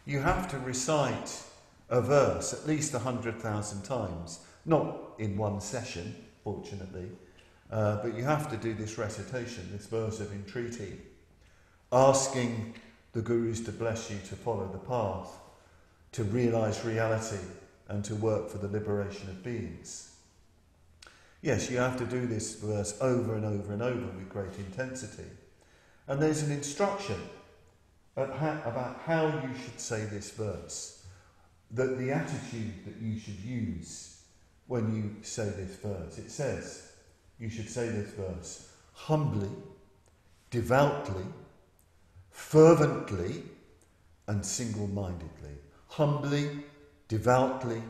[0.04, 1.42] you have to recite
[1.88, 7.08] a verse at least a hundred thousand times, not in one session, fortunately,
[7.70, 10.98] uh, but you have to do this recitation, this verse of entreaty,
[11.92, 12.74] asking
[13.12, 15.30] the gurus to bless you to follow the path,
[16.12, 17.42] to realize reality,
[17.88, 20.16] and to work for the liberation of beings.
[21.42, 25.28] Yes, you have to do this verse over and over and over with great intensity.
[26.08, 27.20] And there's an instruction
[28.16, 31.04] about how you should say this verse,
[31.72, 34.22] that the attitude that you should use
[34.66, 36.18] when you say this verse.
[36.18, 36.85] It says
[37.38, 39.50] you should say this verse humbly,
[40.50, 41.24] devoutly,
[42.30, 43.42] fervently,
[44.26, 45.56] and single mindedly.
[45.88, 46.50] Humbly,
[47.08, 47.82] devoutly,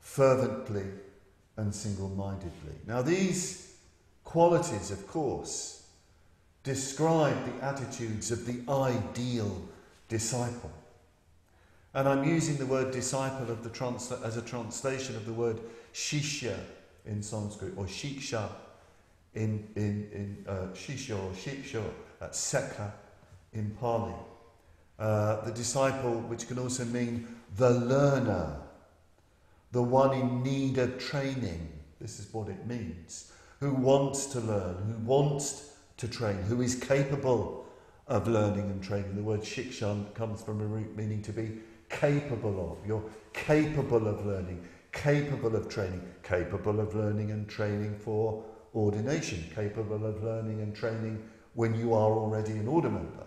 [0.00, 0.86] fervently,
[1.56, 2.74] and single mindedly.
[2.86, 3.74] Now, these
[4.24, 5.86] qualities, of course,
[6.64, 9.62] describe the attitudes of the ideal
[10.08, 10.72] disciple.
[11.94, 15.60] And I'm using the word disciple the as a translation of the word
[15.94, 16.58] shishya
[17.06, 18.50] in Sanskrit, or shiksha
[19.36, 21.82] in, in, in uh, shishya or shiksha,
[22.18, 22.90] that's sekha
[23.52, 24.14] in Pali.
[24.98, 28.56] Uh, the disciple, which can also mean the learner,
[29.72, 31.68] the one in need of training.
[32.00, 33.32] This is what it means.
[33.60, 37.66] Who wants to learn, who wants to train, who is capable
[38.06, 39.16] of learning and training.
[39.16, 41.58] The word shikshan comes from a root meaning to be
[41.90, 42.86] capable of.
[42.86, 48.44] You're capable of learning, capable of training, capable of learning and training for
[48.76, 51.22] ordination, capable of learning and training
[51.54, 53.26] when you are already an order member.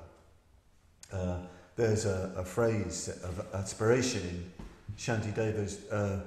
[1.11, 1.39] Uh,
[1.75, 6.21] there's a, a, phrase of aspiration in Shantideva's uh,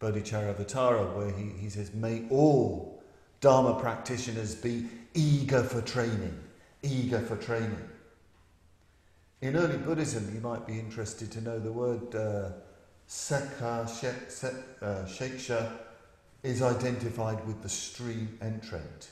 [0.00, 3.02] Bodhicharyavatara where he, he says, May all
[3.40, 6.36] Dharma practitioners be eager for training,
[6.82, 7.88] eager for training.
[9.42, 12.50] In early Buddhism, you might be interested to know the word uh,
[13.08, 14.28] Sekha, shek,
[15.06, 15.70] Sheksha
[16.46, 19.10] is identified with the stream entrant.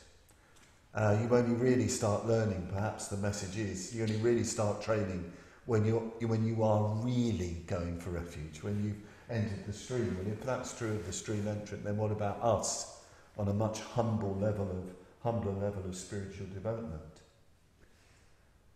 [0.94, 5.32] Uh, you only really start learning, perhaps the message is, you only really start training
[5.66, 10.16] when, you're, when you are really going for refuge, when you've entered the stream.
[10.20, 13.02] And if that's true of the stream entrant, then what about us
[13.36, 14.94] on a much humble level of,
[15.24, 17.02] humbler level of spiritual development?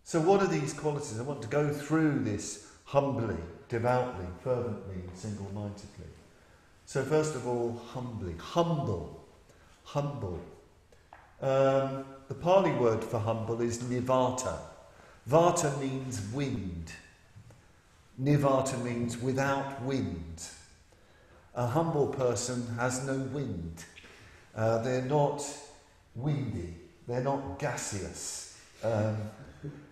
[0.02, 1.20] So, what are these qualities?
[1.20, 3.36] I want to go through this humbly,
[3.68, 6.17] devoutly, fervently, single mindedly.
[6.88, 8.34] So, first of all, humbly.
[8.38, 9.22] Humble.
[9.84, 10.40] Humble.
[11.42, 14.56] Um, the Pali word for humble is nivata.
[15.28, 16.90] Vata means wind.
[18.18, 20.48] Nivata means without wind.
[21.54, 23.84] A humble person has no wind.
[24.56, 25.44] Uh, they're not
[26.14, 26.74] windy.
[27.06, 28.58] They're not gaseous.
[28.82, 29.18] Um,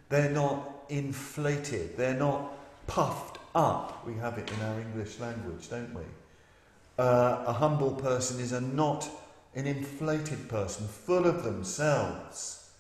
[0.09, 1.99] they're not inflated.
[1.99, 4.07] They're not puffed up.
[4.07, 6.01] We have it in our English language, don't we?
[6.99, 9.09] Uh, a humble person is a not
[9.55, 12.71] an inflated person, full of themselves.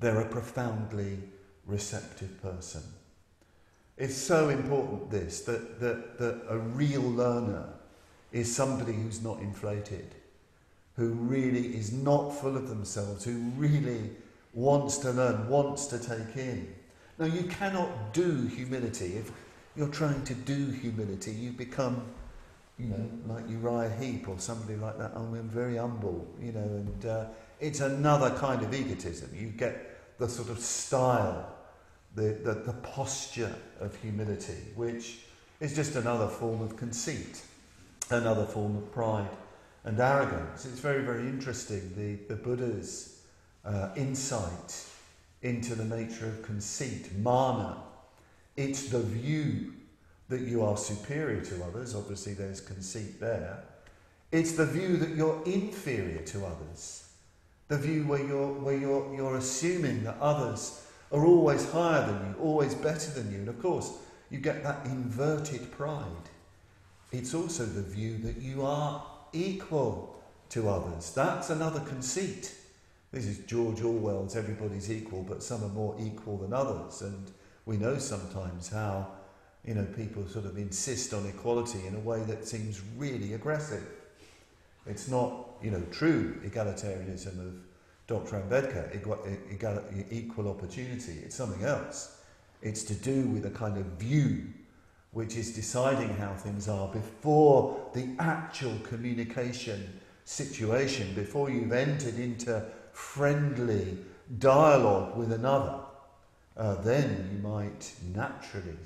[0.00, 1.18] They're a profoundly
[1.66, 2.82] receptive person.
[3.96, 7.68] It's so important, this, that, that, that a real learner
[8.32, 10.14] is somebody who's not inflated,
[10.96, 14.10] who really is not full of themselves, who really
[14.54, 16.74] wants to learn, wants to take in.
[17.18, 19.16] Now, you cannot do humility.
[19.16, 19.30] If
[19.76, 22.02] you're trying to do humility, you become,
[22.78, 25.12] you know, like Uriah Heep or somebody like that.
[25.14, 27.24] I'm very humble, you know, and uh,
[27.60, 29.30] it's another kind of egotism.
[29.34, 31.54] You get the sort of style,
[32.14, 35.18] the, the, the posture of humility, which
[35.60, 37.42] is just another form of conceit,
[38.10, 39.30] another form of pride
[39.84, 40.64] and arrogance.
[40.64, 41.92] It's very, very interesting.
[41.96, 43.22] The, the Buddha's
[43.64, 44.84] uh, insight
[45.42, 47.76] into the nature of conceit, mana.
[48.56, 49.74] It's the view
[50.32, 53.62] that you are superior to others, obviously, there's conceit there.
[54.32, 57.06] It's the view that you're inferior to others,
[57.68, 62.34] the view where you're, where you're, you're assuming that others are always higher than you,
[62.40, 63.40] always better than you.
[63.40, 63.92] And of course,
[64.30, 66.06] you get that inverted pride.
[67.12, 70.18] It's also the view that you are equal
[70.48, 71.12] to others.
[71.12, 72.54] That's another conceit.
[73.12, 77.02] This is George Orwell's Everybody's Equal, but some are more equal than others.
[77.02, 77.30] And
[77.66, 79.08] we know sometimes how,
[79.66, 83.84] you know, people sort of insist on equality in a way that seems really aggressive.
[84.86, 87.54] It's not, you know, true egalitarianism of
[88.08, 88.40] Dr.
[88.40, 88.92] Ambedkar,
[90.10, 91.18] equal opportunity.
[91.24, 92.18] It's something else.
[92.60, 94.46] It's to do with a kind of view
[95.12, 102.64] which is deciding how things are before the actual communication situation, before you've entered into
[102.92, 103.98] friendly
[104.38, 105.80] dialogue with another,
[106.56, 108.76] uh, then you might naturally,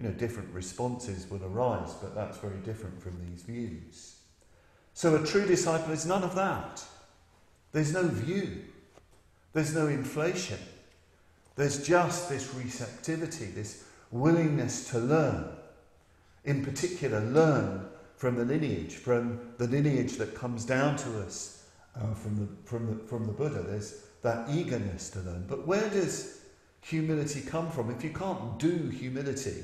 [0.00, 4.16] you know, different responses will arise, but that's very different from these views.
[4.94, 6.82] So a true disciple is none of that.
[7.72, 8.62] There's no view,
[9.52, 10.58] there's no inflation,
[11.54, 15.44] there's just this receptivity, this willingness to learn.
[16.46, 17.86] In particular, learn
[18.16, 22.86] from the lineage, from the lineage that comes down to us uh, from, the, from,
[22.86, 23.62] the, from the Buddha.
[23.62, 25.44] There's that eagerness to learn.
[25.46, 26.40] But where does
[26.80, 27.90] humility come from?
[27.90, 29.62] If you can't do humility,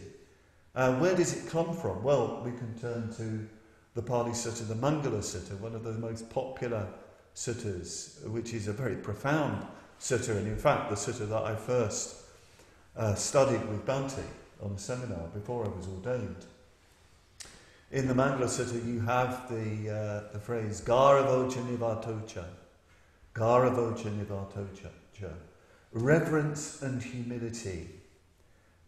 [0.77, 2.03] uh, where does it come from?
[2.05, 3.49] Well, we can turn to
[3.95, 6.87] the Pali Sutta, the Mangala Sutta, one of the most popular
[7.35, 9.67] suttas, which is a very profound
[9.99, 12.17] sutta, and in fact, the sutta that I first
[12.97, 14.23] uh, studied with Bhante
[14.63, 16.45] on a seminar before I was ordained.
[17.93, 22.45] In the Mangala Sutta, you have the, uh, the phrase Garavocha Nivatocha.
[23.35, 25.33] Garavocha Nivatocha.
[25.93, 27.89] Reverence and humility.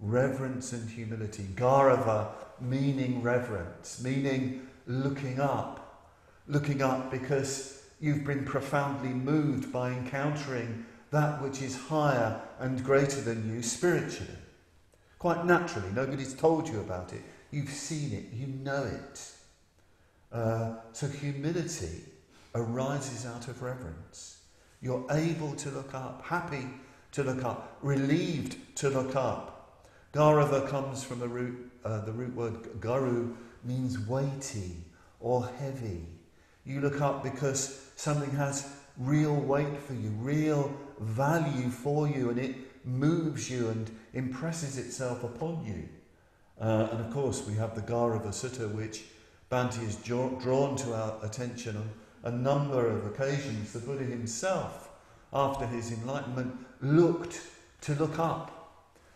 [0.01, 1.45] Reverence and humility.
[1.55, 2.29] Garava
[2.61, 6.07] meaning reverence, meaning looking up.
[6.47, 13.21] Looking up because you've been profoundly moved by encountering that which is higher and greater
[13.21, 14.33] than you spiritually.
[15.19, 17.23] Quite naturally, nobody's told you about it.
[17.51, 19.33] You've seen it, you know it.
[20.31, 22.03] Uh, so humility
[22.55, 24.43] arises out of reverence.
[24.81, 26.67] You're able to look up, happy
[27.13, 29.58] to look up, relieved to look up.
[30.19, 34.79] Garava comes from the root, uh, the root word garu means weighty
[35.21, 36.07] or heavy.
[36.65, 42.39] You look up because something has real weight for you, real value for you, and
[42.41, 45.89] it moves you and impresses itself upon you.
[46.61, 49.05] Uh, and of course, we have the Garava Sutta, which
[49.53, 51.91] Bhante has drawn to our attention on
[52.25, 53.73] a number of occasions.
[53.73, 54.91] The Buddha himself,
[55.33, 57.41] after his enlightenment, looked
[57.83, 58.58] to look up,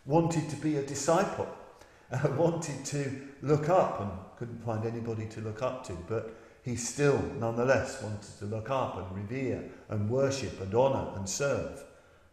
[0.04, 1.48] wanted to be a disciple,
[2.12, 6.76] uh, wanted to look up, and couldn't find anybody to look up to, but he
[6.76, 11.82] still, nonetheless, wanted to look up and revere and worship and honour and serve.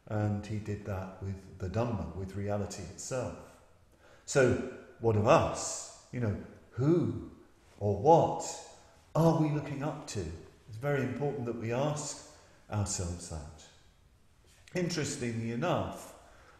[0.07, 3.35] And he did that with the Dhamma, with reality itself.
[4.25, 4.61] So,
[4.99, 6.03] what of us?
[6.11, 6.35] You know,
[6.71, 7.29] who
[7.79, 8.45] or what
[9.15, 10.19] are we looking up to?
[10.67, 12.27] It's very important that we ask
[12.71, 13.63] ourselves that.
[14.79, 16.13] Interestingly enough,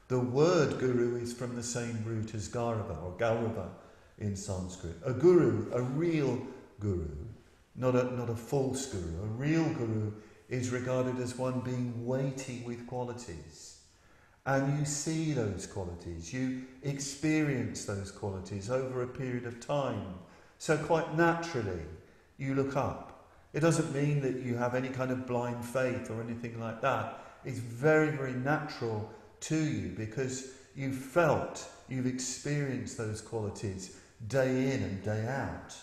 [0.09, 3.69] the word guru is from the same root as Gaurava or Gaurava
[4.17, 4.95] in Sanskrit.
[5.05, 6.41] A guru, a real
[6.79, 7.15] guru,
[7.75, 9.23] not a, not a false guru.
[9.23, 10.11] A real guru
[10.49, 13.81] is regarded as one being weighty with qualities.
[14.47, 20.15] And you see those qualities, you experience those qualities over a period of time.
[20.57, 21.83] So, quite naturally,
[22.37, 23.27] you look up.
[23.53, 27.19] It doesn't mean that you have any kind of blind faith or anything like that.
[27.45, 34.83] It's very, very natural to you because you've felt, you've experienced those qualities day in
[34.83, 35.75] and day out.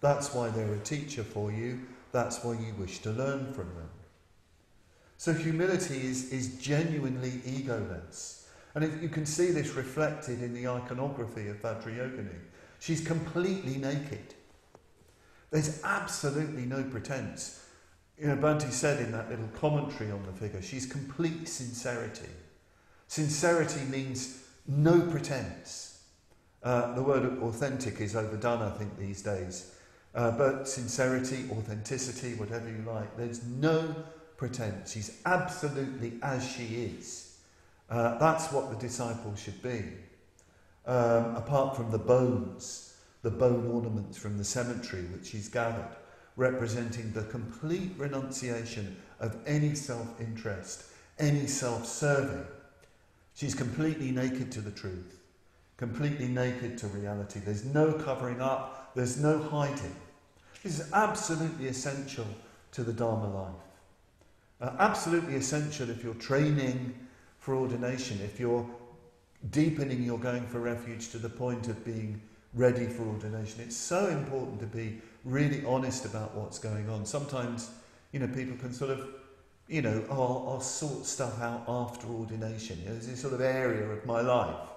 [0.00, 1.80] That's why they're a teacher for you.
[2.12, 3.88] That's why you wish to learn from them.
[5.16, 8.46] So humility is, is genuinely egoless.
[8.74, 12.38] And if you can see this reflected in the iconography of Vajrayogini.
[12.80, 14.34] She's completely naked.
[15.50, 17.64] There's absolutely no pretense.
[18.18, 22.28] You know, Bhante said in that little commentary on the figure, she's complete sincerity.
[23.14, 26.02] Sincerity means no pretense.
[26.64, 29.72] Uh, the word authentic is overdone, I think, these days.
[30.16, 33.94] Uh, but sincerity, authenticity, whatever you like, there's no
[34.36, 34.90] pretense.
[34.90, 37.38] She's absolutely as she is.
[37.88, 39.84] Uh, that's what the disciple should be.
[40.84, 45.94] Um, apart from the bones, the bone ornaments from the cemetery which she's gathered,
[46.34, 50.86] representing the complete renunciation of any self interest,
[51.20, 52.44] any self serving.
[53.34, 55.20] She's completely naked to the truth,
[55.76, 57.40] completely naked to reality.
[57.40, 59.94] There's no covering up, there's no hiding.
[60.62, 62.26] This is absolutely essential
[62.72, 63.54] to the Dharma life.
[64.60, 66.94] Uh, absolutely essential if you're training
[67.38, 68.66] for ordination, if you're
[69.50, 72.20] deepening your going for refuge to the point of being
[72.54, 73.60] ready for ordination.
[73.60, 77.04] It's so important to be really honest about what's going on.
[77.04, 77.70] Sometimes,
[78.12, 79.06] you know, people can sort of,
[79.68, 82.78] you know, I'll, I'll sort stuff out after ordination.
[82.80, 84.68] You know, there's this sort of area of my life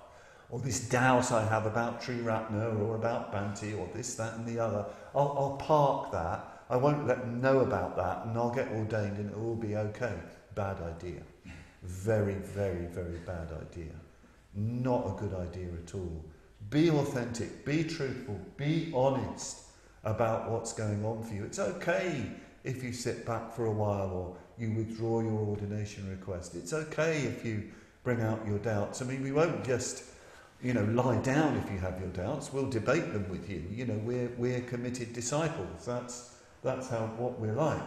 [0.49, 4.59] or this doubt I have about Triratna or about Bhante or this, that, and the
[4.59, 6.63] other, I'll, I'll park that.
[6.69, 9.75] I won't let them know about that and I'll get ordained and it'll all be
[9.75, 10.13] okay.
[10.55, 11.21] Bad idea.
[11.83, 13.91] Very, very, very bad idea.
[14.53, 16.25] Not a good idea at all.
[16.69, 19.63] Be authentic, be truthful, be honest
[20.03, 21.43] about what's going on for you.
[21.43, 22.31] It's okay
[22.63, 26.55] if you sit back for a while or you withdraw your ordination request.
[26.55, 27.63] It's okay if you
[28.03, 29.01] bring out your doubts.
[29.01, 30.03] I mean, we won't just
[30.61, 32.51] you know, lie down if you have your doubts.
[32.51, 33.63] We'll debate them with you.
[33.71, 35.85] You know, we're, we're committed disciples.
[35.85, 37.81] That's, that's how, what we're like.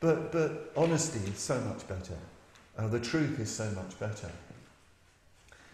[0.00, 2.16] But, but honesty is so much better.
[2.76, 4.30] Uh, the truth is so much better.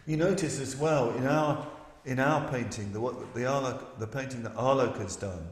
[0.07, 1.67] You notice as well in our,
[2.05, 5.47] in our painting, the, what, the, Aloka, the painting that Aloka has done,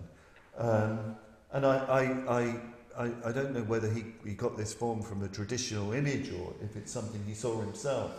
[0.58, 1.16] um,
[1.52, 2.54] and I, I, I,
[2.96, 6.54] I, I don't know whether he, he got this form from a traditional image or
[6.62, 8.12] if it's something he saw himself.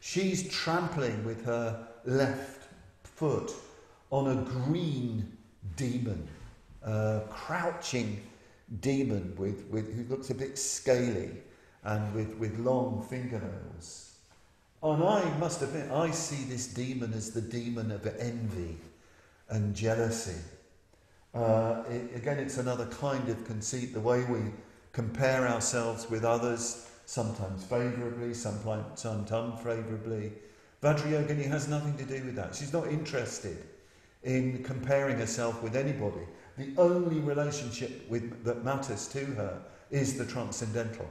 [0.00, 2.68] She's trampling with her left
[3.02, 3.52] foot
[4.10, 5.36] on a green
[5.76, 6.26] demon,
[6.82, 8.20] a crouching
[8.80, 11.30] demon with, with, who looks a bit scaly
[11.84, 14.16] and with, with long fingernails.
[14.82, 18.78] And I must admit, I see this demon as the demon of envy
[19.48, 20.36] and jealousy.
[21.34, 24.40] Uh, it, again, it's another kind of conceit, the way we
[24.92, 30.32] compare ourselves with others, sometimes favourably, sometimes, unfavourably.
[30.82, 32.54] Vajrayogini has nothing to do with that.
[32.54, 33.58] She's not interested
[34.22, 36.26] in comparing herself with anybody.
[36.56, 41.08] The only relationship with, that matters to her is the transcendental,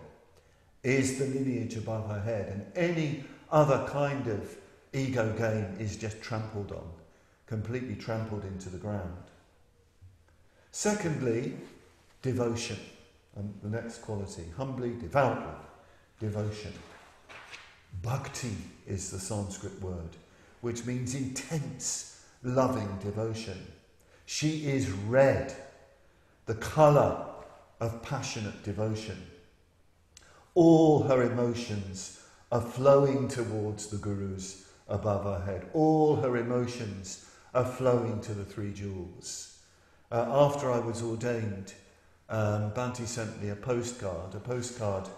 [0.84, 4.57] is the lineage above her head, and any other kind of
[4.93, 6.89] ego game is just trampled on,
[7.45, 9.15] completely trampled into the ground.
[10.80, 11.57] Secondly,
[12.21, 12.78] devotion.
[13.36, 15.55] And the next quality, humbly, devoutly,
[16.19, 16.71] devotion.
[18.03, 18.55] Bhakti
[18.86, 20.17] is the Sanskrit word,
[20.61, 23.57] which means intense, loving devotion.
[24.28, 25.51] She is red,
[26.45, 27.25] the colour
[27.80, 29.17] of passionate devotion.
[30.53, 32.21] All her emotions
[32.51, 35.69] are flowing towards the Guru's above her head.
[35.73, 37.25] All her emotions
[37.55, 39.56] are flowing to the three jewels.
[40.09, 41.73] Uh, after I was ordained,
[42.29, 45.09] um, Bhante sent me a postcard, a postcard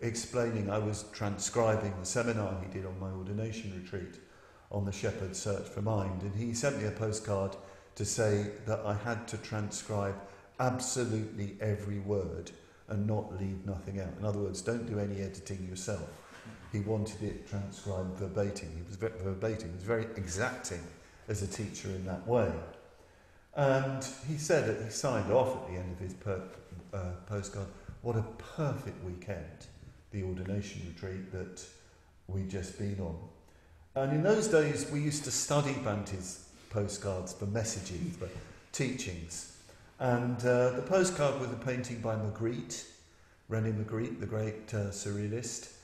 [0.00, 4.18] explaining I was transcribing the seminar he did on my ordination retreat
[4.70, 6.22] on the Shepherd's Search for Mind.
[6.22, 7.56] And he sent me a postcard
[7.94, 10.16] to say that I had to transcribe
[10.58, 12.50] absolutely every word
[12.88, 14.14] and not leave nothing out.
[14.18, 16.08] In other words, don't do any editing yourself.
[16.72, 18.70] He wanted it transcribed verbatim.
[18.74, 19.68] He was verbatim.
[19.68, 20.82] He was very exacting
[21.28, 22.50] as a teacher in that way.
[23.54, 26.42] And he said that he signed off at the end of his per,
[26.92, 27.66] uh, postcard.
[28.00, 28.22] What a
[28.56, 29.66] perfect weekend,
[30.10, 31.62] the ordination retreat that
[32.28, 33.16] we'd just been on.
[33.94, 38.28] And in those days, we used to study Bhante's postcards for messages, for
[38.72, 39.58] teachings.
[40.00, 42.86] And uh, the postcard was a painting by Magritte,
[43.50, 45.74] René Magritte, the great uh, surrealist,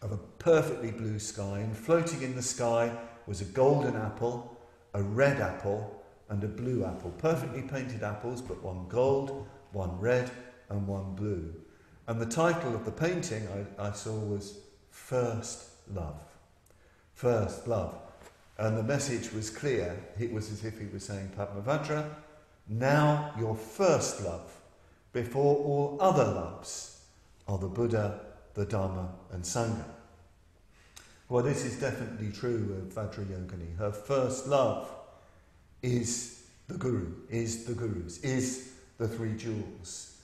[0.00, 1.58] of a perfectly blue sky.
[1.58, 2.92] And floating in the sky
[3.26, 4.56] was a golden apple,
[4.94, 5.95] a red apple,
[6.28, 7.12] and a blue apple.
[7.18, 10.30] Perfectly painted apples, but one gold, one red,
[10.68, 11.54] and one blue.
[12.08, 13.46] And the title of the painting
[13.78, 14.58] I, I saw was
[14.90, 16.20] First Love.
[17.14, 17.94] First Love.
[18.58, 19.98] And the message was clear.
[20.18, 22.08] It was as if he was saying, Padmavajra,
[22.68, 24.50] now your first love,
[25.12, 27.02] before all other loves,
[27.46, 28.20] are the Buddha,
[28.54, 29.84] the Dharma, and Sangha.
[31.28, 33.76] Well, this is definitely true of Vajrayogini.
[33.78, 34.88] Her first love
[35.82, 40.16] is the Guru, is the Gurus, is the three jewels.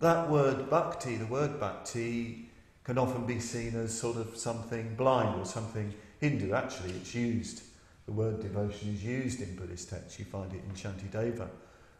[0.00, 2.48] That word bhakti, the word bhakti,
[2.84, 6.52] can often be seen as sort of something blind or something Hindu.
[6.52, 7.62] Actually, it's used,
[8.06, 10.18] the word devotion is used in Buddhist texts.
[10.18, 11.48] You find it in Shantideva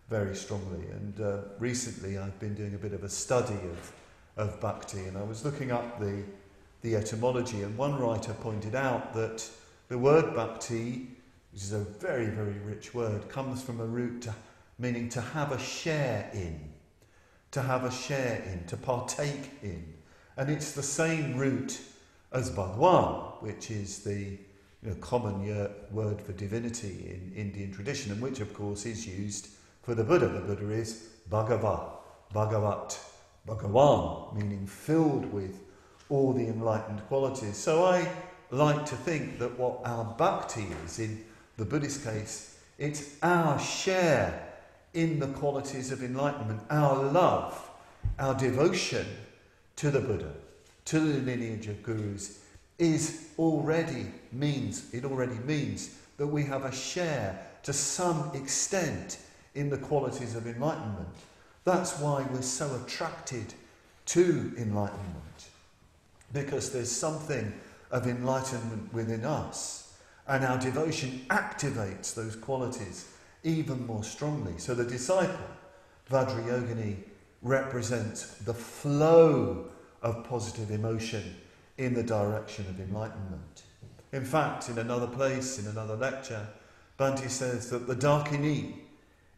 [0.09, 0.87] very strongly.
[0.91, 3.93] And uh, recently I've been doing a bit of a study of,
[4.37, 6.23] of bhakti, and I was looking up the,
[6.83, 9.49] the etymology, and one writer pointed out that
[9.89, 11.17] the word bhakti
[11.53, 14.35] which is a very, very rich word, comes from a root to,
[14.79, 16.73] meaning to have a share in,
[17.51, 19.95] to have a share in, to partake in.
[20.37, 21.81] And it's the same root
[22.33, 24.39] as Bhagwan, which is the
[24.83, 29.49] you know, common word for divinity in Indian tradition, and which, of course, is used
[29.83, 30.29] for the Buddha.
[30.29, 31.91] The Buddha is Bhagava,
[32.33, 32.99] Bhagavat,
[33.47, 35.61] Bhagawan, meaning filled with
[36.09, 37.57] all the enlightened qualities.
[37.57, 38.09] So I
[38.51, 41.25] like to think that what our bhakti is in
[41.61, 44.49] the Buddhist case, it's our share
[44.95, 47.71] in the qualities of enlightenment, our love,
[48.19, 49.07] our devotion
[49.77, 50.33] to the Buddha,
[50.87, 52.41] to the lineage of gurus,
[52.79, 59.19] is already means, it already means that we have a share to some extent
[59.55, 61.09] in the qualities of enlightenment.
[61.65, 63.53] That's why we're so attracted
[64.07, 65.51] to enlightenment,
[66.33, 67.53] because there's something
[67.91, 69.90] of enlightenment within us
[70.31, 73.09] and our devotion activates those qualities
[73.43, 74.53] even more strongly.
[74.59, 75.35] So the disciple,
[76.09, 76.99] Vajrayogini,
[77.43, 79.65] represents the flow
[80.03, 81.35] of positive emotion
[81.79, 83.65] in the direction of enlightenment.
[84.13, 86.47] In fact, in another place, in another lecture,
[86.97, 88.75] Bhante says that the Dakini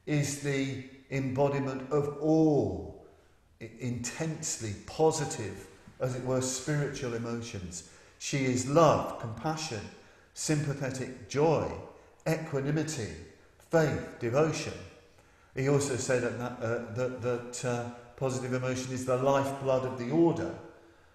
[0.05, 3.07] is the embodiment of all
[3.81, 5.69] intensely positive,
[6.01, 7.89] as it were, spiritual emotions.
[8.19, 9.81] She is love, compassion,
[10.35, 11.71] sympathetic joy,
[12.29, 13.09] equanimity,
[13.71, 14.75] faith, devotion.
[15.55, 20.11] He also said that, uh, that, that uh, positive emotion is the lifeblood of the
[20.11, 20.55] order.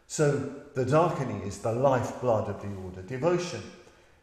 [0.08, 3.02] So the Dakini is the lifeblood of the order.
[3.02, 3.64] Devotion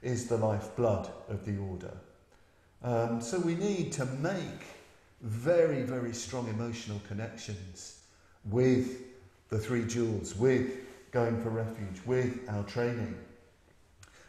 [0.03, 1.93] is the lifeblood of the order.
[2.83, 4.67] Um, so we need to make
[5.23, 8.01] very, very strong emotional connections
[8.45, 9.03] with
[9.49, 10.71] the three jewels, with
[11.11, 13.17] going for refuge, with our training.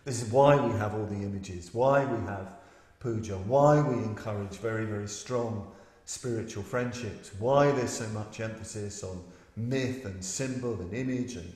[0.05, 2.53] This is why we have all the images, why we have
[2.99, 5.71] puja, why we encourage very, very strong
[6.05, 9.23] spiritual friendships, why there's so much emphasis on
[9.55, 11.53] myth and symbol and image and,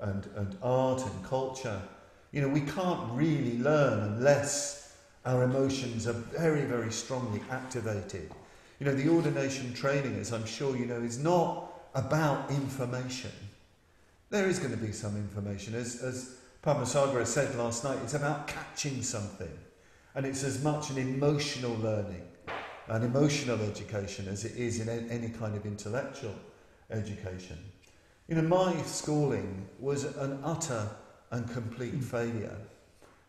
[0.00, 1.82] and, and art and culture.
[2.30, 4.96] You know, we can't really learn unless
[5.26, 8.30] our emotions are very, very strongly activated.
[8.78, 13.32] You know, the ordination training, as I'm sure you know, is not about information.
[14.30, 15.74] There is going to be some information.
[15.74, 19.50] As, as Padmasagara said last night, it's about catching something.
[20.14, 22.26] And it's as much an emotional learning,
[22.88, 26.34] an emotional education, as it is in any kind of intellectual
[26.90, 27.58] education.
[28.26, 30.88] You know, my schooling was an utter
[31.30, 32.56] and complete failure.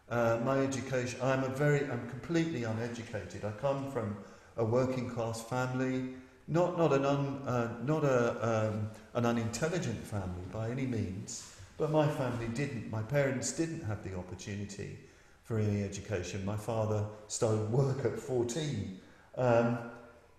[0.10, 3.46] Uh, my education, I'm a very, I'm completely uneducated.
[3.46, 4.18] I come from
[4.58, 6.16] a working class family,
[6.48, 11.92] not, not, an, un, uh, not a, um, an unintelligent family by any means, but
[11.92, 12.92] my family didn't.
[12.92, 15.00] My parents didn't have the opportunity
[15.44, 16.44] for any education.
[16.46, 19.00] My father started work at 14.
[19.38, 19.80] Um,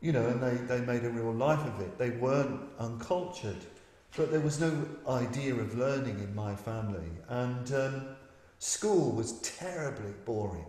[0.02, 1.98] you know, and they, they made a real life of it.
[1.98, 3.56] They weren't uncultured,
[4.16, 7.10] but there was no idea of learning in my family.
[7.28, 8.06] And um,
[8.58, 10.66] school was terribly boring,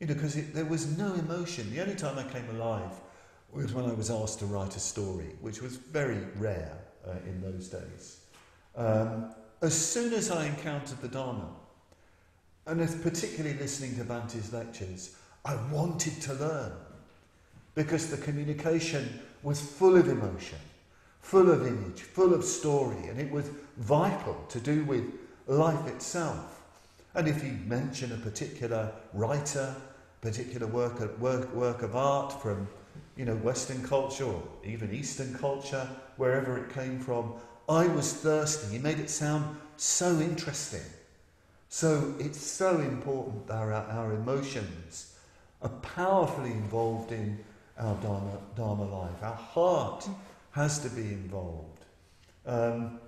[0.00, 1.70] you know, because there was no emotion.
[1.74, 2.92] The only time I came alive
[3.52, 7.40] was when I was asked to write a story, which was very rare uh, in
[7.40, 8.20] those days.
[8.76, 11.48] Um, as soon as I encountered the Dharma,
[12.66, 16.72] and particularly listening to Bhante's lectures, I wanted to learn
[17.74, 20.58] because the communication was full of emotion,
[21.20, 25.04] full of image, full of story, and it was vital to do with
[25.46, 26.60] life itself.
[27.14, 29.74] And if you mention a particular writer,
[30.20, 32.68] particular work of, work, work of art from
[33.16, 37.34] you know, Western culture or even Eastern culture, wherever it came from,
[37.68, 38.76] I was thirsty.
[38.76, 40.82] He made it sound so interesting.
[41.68, 45.14] So it's so important that our, our emotions
[45.60, 47.38] are powerfully involved in
[47.78, 49.22] our Dharma, Dharma life.
[49.22, 50.08] Our heart
[50.52, 51.84] has to be involved.
[52.46, 53.00] Um,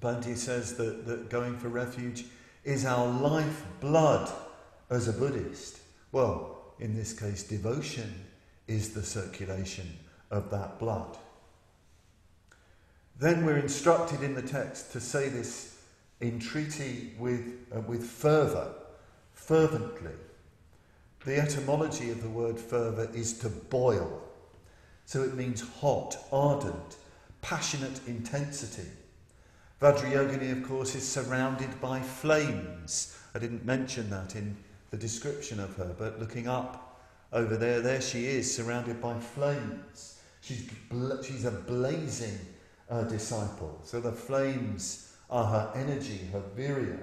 [0.00, 2.24] Bhante says that, that going for refuge
[2.64, 4.32] is our life blood
[4.90, 5.80] as a Buddhist.
[6.12, 8.12] Well, in this case, devotion
[8.66, 9.98] is the circulation
[10.30, 11.18] of that blood.
[13.22, 15.76] Then we're instructed in the text to say this
[16.20, 18.74] entreaty with, uh, with fervour,
[19.32, 20.10] fervently.
[21.24, 24.24] The etymology of the word fervour is to boil.
[25.04, 26.96] So it means hot, ardent,
[27.42, 28.88] passionate intensity.
[29.80, 33.16] Vajrayogini, of course, is surrounded by flames.
[33.36, 34.56] I didn't mention that in
[34.90, 37.00] the description of her, but looking up
[37.32, 40.20] over there, there she is, surrounded by flames.
[40.40, 40.68] She's,
[41.22, 42.40] she's a blazing
[42.92, 43.80] uh, disciple.
[43.82, 47.02] So the flames are her energy, her virya.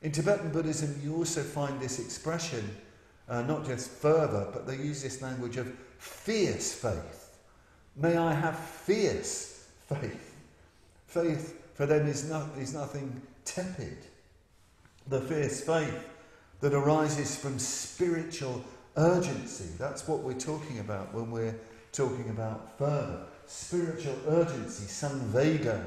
[0.00, 2.76] In Tibetan Buddhism, you also find this expression
[3.28, 7.38] uh, not just fervour, but they use this language of fierce faith.
[7.96, 10.36] May I have fierce faith.
[11.06, 13.98] Faith for them is, not, is nothing tepid.
[15.08, 16.08] The fierce faith
[16.60, 18.62] that arises from spiritual
[18.96, 19.68] urgency.
[19.78, 21.58] That's what we're talking about when we're
[21.92, 23.26] talking about fervour.
[23.52, 25.84] Spiritual urgency, samvega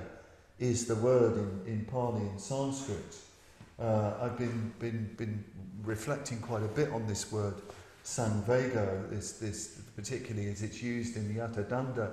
[0.59, 3.15] is the word in, in Pali and Sanskrit.
[3.79, 5.43] Uh, I've been, been, been
[5.83, 7.55] reflecting quite a bit on this word,
[8.03, 12.11] samvega, this, this, particularly as it's used in the Attadanda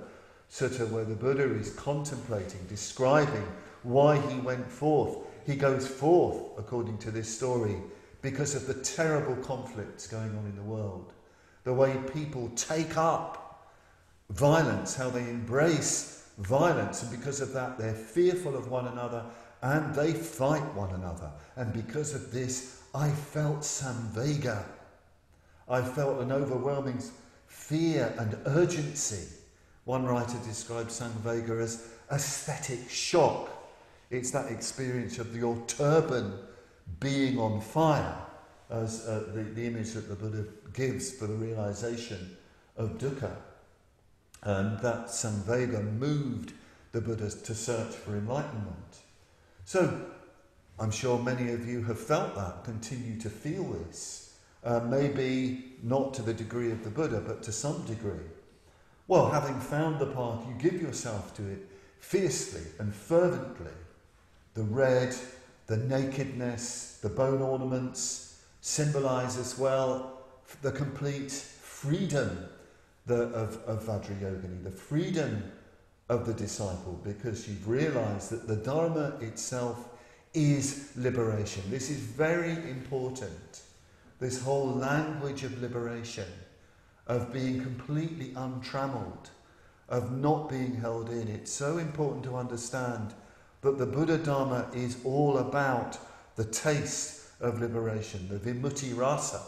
[0.49, 3.47] Sutta, where the Buddha is contemplating, describing
[3.83, 5.17] why he went forth.
[5.45, 7.75] He goes forth, according to this story,
[8.23, 11.13] because of the terrible conflicts going on in the world.
[11.63, 13.42] The way people take up
[14.33, 19.23] violence, how they embrace violence, and because of that, they're fearful of one another
[19.61, 21.31] and they fight one another.
[21.55, 24.63] And because of this, I felt samvega.
[25.69, 27.01] I felt an overwhelming
[27.47, 29.25] fear and urgency.
[29.85, 33.49] One writer describes samvega as aesthetic shock.
[34.11, 36.33] It's that experience of your turban
[36.99, 38.17] being on fire,
[38.69, 42.35] as uh, the, the image that the Buddha gives for the realization
[42.75, 43.31] of dukkha.
[44.43, 46.53] And that samvega moved
[46.91, 48.99] the Buddha to search for enlightenment.
[49.65, 50.05] So,
[50.79, 54.35] I'm sure many of you have felt that, continue to feel this.
[54.63, 58.25] Uh, maybe not to the degree of the Buddha, but to some degree.
[59.07, 61.67] Well, having found the path, you give yourself to it
[61.99, 63.71] fiercely and fervently.
[64.53, 65.15] The red,
[65.67, 70.21] the nakedness, the bone ornaments symbolize as well
[70.61, 72.49] the complete freedom
[73.05, 75.51] the, of, of Vajrayogini, the freedom
[76.09, 79.89] of the disciple, because you've realized that the Dharma itself
[80.33, 81.63] is liberation.
[81.69, 83.61] This is very important.
[84.19, 86.27] This whole language of liberation.
[87.07, 89.29] of being completely untrammeled,
[89.89, 91.27] of not being held in.
[91.27, 93.13] It's so important to understand
[93.61, 95.97] that the Buddha Dharma is all about
[96.35, 99.41] the taste of liberation, the vimutti rasa.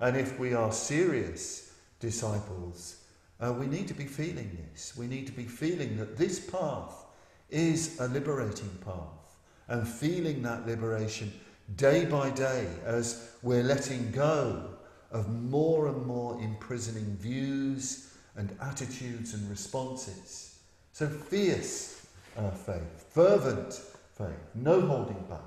[0.00, 1.67] And if we are serious
[2.00, 2.96] disciples,
[3.40, 4.96] uh, we need to be feeling this.
[4.96, 7.06] We need to be feeling that this path
[7.50, 9.36] is a liberating path
[9.68, 11.32] and feeling that liberation
[11.76, 14.70] day by day as we're letting go
[15.10, 20.58] of more and more imprisoning views and attitudes and responses.
[20.92, 23.74] So, fierce uh, faith, fervent
[24.16, 25.40] faith, no holding back.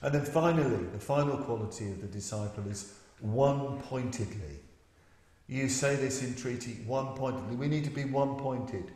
[0.00, 4.60] And then finally, the final quality of the disciple is one pointedly.
[5.48, 7.56] You say this in treaty one pointedly.
[7.56, 8.92] We need to be one pointed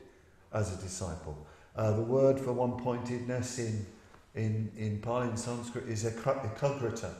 [0.53, 1.47] as a disciple.
[1.75, 3.87] Uh, the word for one pointedness in,
[4.35, 7.15] in, in Pali and Sanskrit is ekagrata,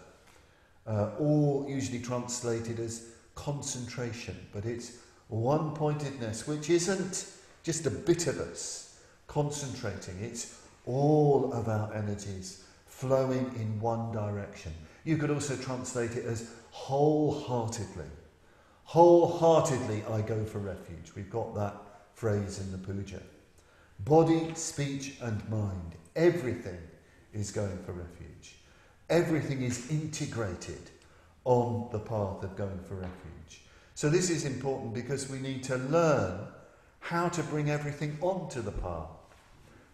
[0.87, 4.99] uh, or usually translated as concentration, but it's
[5.29, 7.27] one pointedness, which isn't
[7.63, 14.73] just a bit of us concentrating, it's all of our energies flowing in one direction.
[15.05, 18.07] You could also translate it as wholeheartedly.
[18.85, 21.13] Wholeheartedly, I go for refuge.
[21.15, 21.77] We've got that
[22.15, 23.21] phrase in the puja.
[24.01, 26.79] Body, speech, and mind, everything
[27.33, 28.57] is going for refuge.
[29.11, 30.91] Everything is integrated
[31.45, 33.63] on the path of going for refuge.
[33.95, 36.41] So, this is important because we need to learn
[37.01, 39.11] how to bring everything onto the path,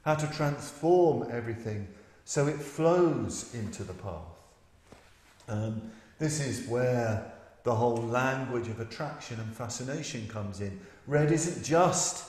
[0.04, 1.88] how to transform everything
[2.24, 4.38] so it flows into the path.
[5.48, 7.32] Um, this is where
[7.64, 10.80] the whole language of attraction and fascination comes in.
[11.06, 12.24] Red isn't just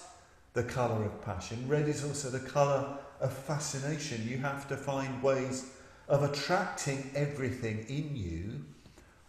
[0.53, 4.27] the colour of passion, red is also the colour of fascination.
[4.27, 5.65] You have to find ways
[6.07, 8.65] of attracting everything in you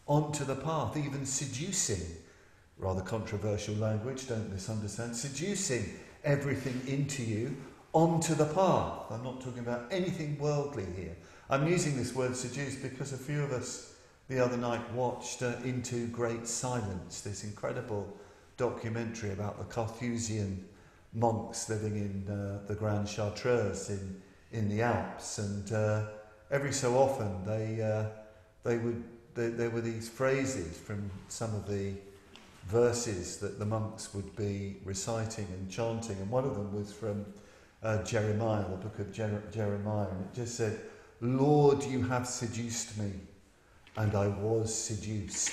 [0.06, 2.04] onto the path, even seducing,
[2.78, 5.84] rather controversial language, don't misunderstand, seducing
[6.24, 7.56] everything into you
[7.92, 9.10] onto the path.
[9.10, 11.16] I'm not talking about anything worldly here.
[11.48, 13.94] I'm using this word seduce because a few of us
[14.30, 18.16] the other night watched uh, Into Great Silence, this incredible
[18.56, 20.64] documentary about the Carthusian
[21.12, 24.22] monks living in uh, the Grande Chartreuse in,
[24.52, 25.38] in the Alps.
[25.38, 26.04] And uh,
[26.48, 28.04] every so often they, uh,
[28.62, 29.02] they would,
[29.34, 31.94] they, there were these phrases from some of the
[32.68, 36.16] verses that the monks would be reciting and chanting.
[36.18, 37.26] And one of them was from
[37.82, 40.78] uh, Jeremiah, the book of Jer- Jeremiah, and it just said,
[41.20, 43.10] Lord, you have seduced me,
[43.96, 45.52] and I was seduced.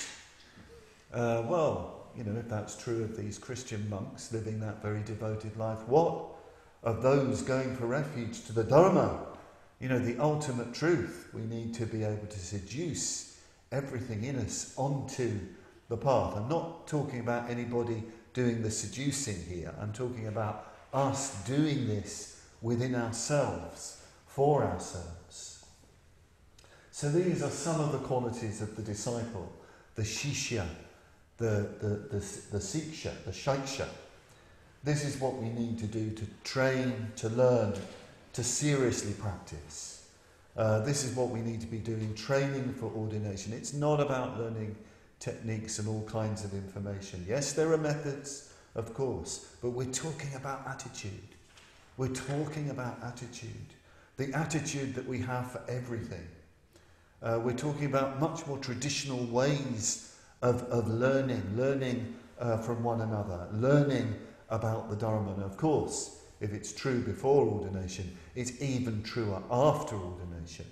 [1.12, 5.56] Uh, well, you know, if that's true of these Christian monks living that very devoted
[5.56, 6.24] life, what
[6.82, 9.26] of those going for refuge to the Dharma?
[9.80, 11.28] You know, the ultimate truth.
[11.32, 13.38] We need to be able to seduce
[13.70, 15.38] everything in us onto
[15.88, 16.36] the path.
[16.36, 18.02] I'm not talking about anybody
[18.34, 19.74] doing the seducing here.
[19.80, 25.17] I'm talking about us doing this within ourselves, for ourselves.
[26.98, 29.52] So these are some of the qualities of the disciple
[29.94, 30.66] the shishya,
[31.36, 33.86] the, the, the, the siksha, the shaiksha.
[34.82, 37.74] This is what we need to do to train, to learn,
[38.32, 40.08] to seriously practice.
[40.56, 43.52] Uh, this is what we need to be doing, training for ordination.
[43.52, 44.74] It's not about learning
[45.20, 47.24] techniques and all kinds of information.
[47.28, 51.28] Yes, there are methods, of course, but we're talking about attitude.
[51.96, 53.52] We're talking about attitude.
[54.16, 56.26] The attitude that we have for everything.
[57.20, 63.00] Uh, we're talking about much more traditional ways of, of learning, learning uh, from one
[63.00, 64.14] another, learning
[64.50, 65.32] about the Dharma.
[65.34, 70.66] And of course, if it's true before ordination, it's even truer after ordination.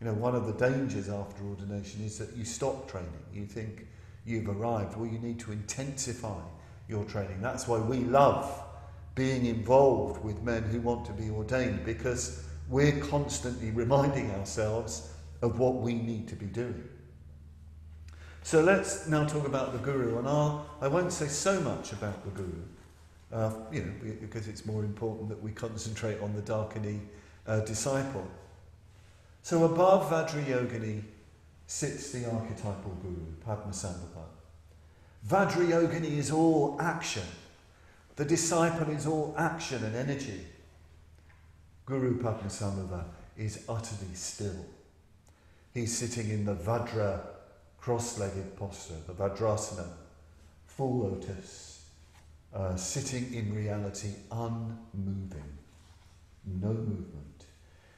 [0.00, 3.12] You know, one of the dangers after ordination is that you stop training.
[3.32, 3.86] You think
[4.26, 4.96] you've arrived.
[4.96, 6.40] Well, you need to intensify
[6.88, 7.40] your training.
[7.40, 8.62] That's why we love
[9.14, 15.13] being involved with men who want to be ordained because we're constantly reminding ourselves
[15.44, 16.88] of what we need to be doing.
[18.42, 22.24] So let's now talk about the guru, and I'll, I won't say so much about
[22.24, 22.62] the guru,
[23.32, 27.00] uh, you know, because it's more important that we concentrate on the Dakini
[27.46, 28.26] uh, disciple.
[29.42, 31.02] So above Vajrayogini
[31.66, 34.24] sits the archetypal guru, Padmasambhava.
[35.28, 37.24] Vajrayogini is all action.
[38.16, 40.46] The disciple is all action and energy.
[41.84, 43.04] Guru Padmasambhava
[43.36, 44.64] is utterly still.
[45.74, 47.20] He's sitting in the Vajra
[47.78, 49.88] cross-legged posture, the Vajrasana,
[50.66, 51.86] full lotus,
[52.54, 55.58] uh, sitting in reality unmoving,
[56.46, 57.46] no movement.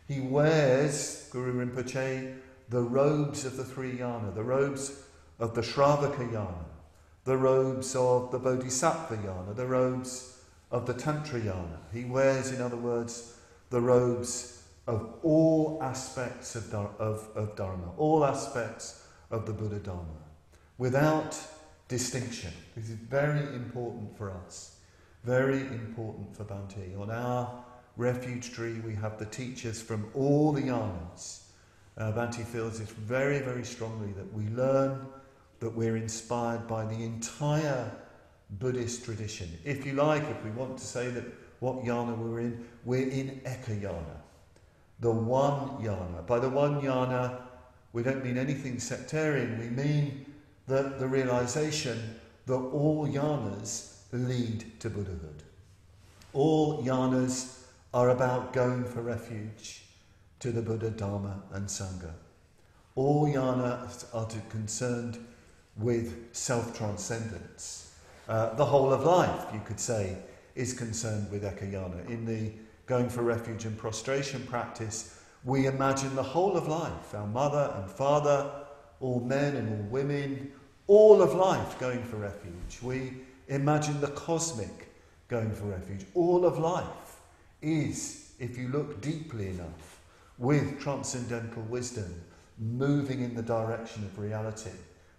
[0.09, 2.39] He wears, Guru Rinpoche,
[2.71, 5.03] the robes of the three yana, the robes
[5.39, 6.65] of the Shravaka yana,
[7.25, 10.39] the robes of the Bodhisattva yana, the robes
[10.71, 11.79] of the Tantra yana.
[11.93, 13.37] He wears, in other words,
[13.69, 14.56] the robes
[14.87, 20.05] of all aspects of, of, of Dharma, all aspects of the Buddha Dharma,
[20.79, 21.37] without
[21.89, 22.53] distinction.
[22.77, 24.77] This is very important for us,
[25.25, 27.01] very important for Bhante.
[27.01, 27.65] On our
[27.97, 31.43] refuge tree, we have the teachers from all the yanas.
[31.97, 35.07] Uh, Bhante feels this very, very strongly that we learn
[35.61, 37.91] that we're inspired by the entire
[38.51, 39.49] Buddhist tradition.
[39.65, 41.25] If you like, if we want to say that
[41.61, 44.21] what yana we're in, we're in Ekayana,
[45.01, 46.27] the one yana.
[46.27, 47.39] By the one yana,
[47.93, 50.27] we don't mean anything sectarian, we mean
[50.67, 52.17] that the realization
[52.47, 55.43] that all yanas lead to Buddhahood.
[56.33, 59.83] All yanas are about going for refuge
[60.41, 62.13] to the Buddha, Dharma, and Sangha.
[62.95, 65.19] All yanas are concerned
[65.77, 67.95] with self transcendence.
[68.29, 70.17] Uh, the whole of life, you could say,
[70.55, 72.09] is concerned with ekayana.
[72.09, 72.53] In the
[72.87, 77.91] going for refuge and prostration practice, we imagine the whole of life our mother and
[77.91, 78.51] father,
[79.01, 80.53] all men and all women,
[80.87, 82.79] all of life going for refuge.
[82.83, 83.13] We
[83.49, 84.89] imagine the cosmic
[85.29, 86.05] going for refuge.
[86.15, 87.21] All of life
[87.63, 90.01] is, if you look deeply enough,
[90.39, 92.23] with transcendental wisdom,
[92.59, 94.71] moving in the direction of reality.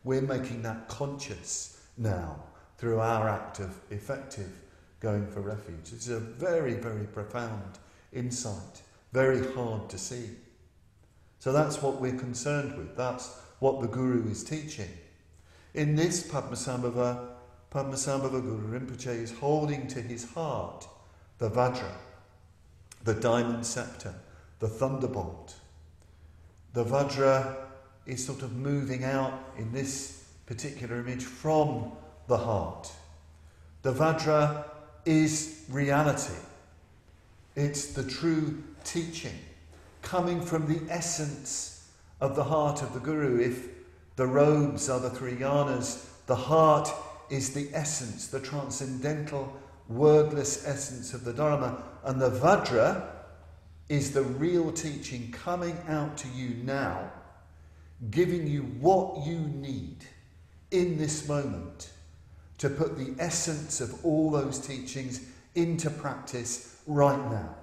[0.04, 2.44] We're making that conscious now
[2.78, 4.52] through our act of effective
[5.00, 5.94] going for refuge.
[5.94, 7.80] It's a very, very profound
[8.14, 8.82] insight,
[9.14, 10.30] very hard to see.
[11.40, 12.96] So that's what we're concerned with.
[12.96, 14.90] That's what the Guru is teaching.
[15.74, 17.28] In this Padmasambhava,
[17.72, 20.88] Padmasambhava Guru Rinpoche is holding to his heart
[21.38, 21.92] the Vajra,
[23.04, 24.16] the diamond scepter,
[24.60, 25.56] the thunderbolt.
[26.74, 27.56] The Vajra
[28.08, 31.92] is sort of moving out in this particular image from
[32.28, 32.92] the heart.
[33.84, 34.66] The Vajra
[35.08, 36.34] is reality.
[37.56, 39.40] It's the true teaching
[40.02, 41.90] coming from the essence
[42.20, 43.40] of the heart of the Guru.
[43.40, 43.70] If
[44.18, 46.90] the robes are the three yanas, the heart
[47.30, 49.56] is the essence, the transcendental,
[49.88, 53.10] wordless essence of the Dharma, and the Vajra
[53.88, 57.12] is the real teaching coming out to you now,
[58.12, 60.06] giving you what you need
[60.72, 61.92] in this moment
[62.58, 65.22] to put the essence of all those teachings
[65.56, 67.56] into practice right now.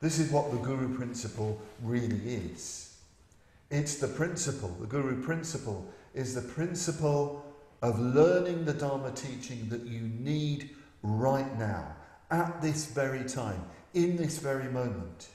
[0.00, 2.96] This is what the Guru principle really is.
[3.70, 7.44] It's the principle, the Guru principle is the principle
[7.82, 10.70] of learning the Dharma teaching that you need
[11.02, 11.94] right now,
[12.30, 15.28] at this very time in this very moment.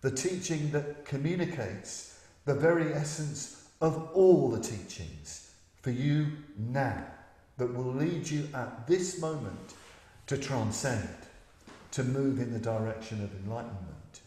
[0.00, 7.04] The teaching that communicates the very essence of all the teachings for you now,
[7.62, 9.74] that will lead you at this moment
[10.26, 11.08] to transcend,
[11.92, 14.20] to move in the direction of enlightenment.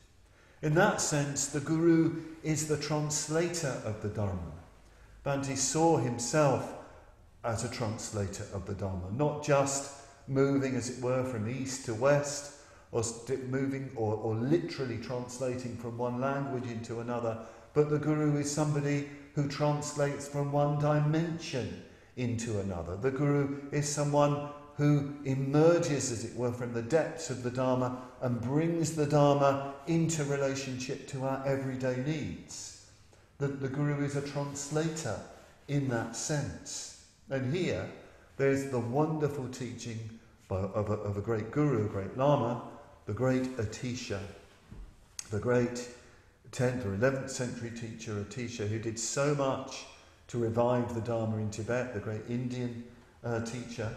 [0.62, 4.54] In that sense, the Guru is the translator of the Dharma.
[5.26, 6.76] Bhante saw himself
[7.44, 9.92] as a translator of the Dharma, not just
[10.30, 12.54] moving, as it were, from east to west,
[12.94, 13.04] or
[13.50, 17.38] moving or, or literally translating from one language into another,
[17.74, 21.84] but the Guru is somebody who translates from one dimension
[22.18, 22.96] into another.
[22.96, 27.98] The Guru is someone who emerges, as it were, from the depths of the Dharma
[28.22, 32.86] and brings the Dharma into relationship to our everyday needs.
[33.38, 35.20] The, the Guru is a translator
[35.68, 37.06] in that sense.
[37.30, 37.90] And here,
[38.38, 39.98] there's the wonderful teaching
[40.48, 42.62] by, of, a, of a great Guru, a great Lama,
[43.06, 44.20] the great Atisha,
[45.32, 45.90] the great
[46.52, 49.86] 10th or 11th century teacher Atisha, who did so much
[50.28, 52.84] to revive the Dharma in Tibet, the great Indian
[53.24, 53.96] uh, teacher.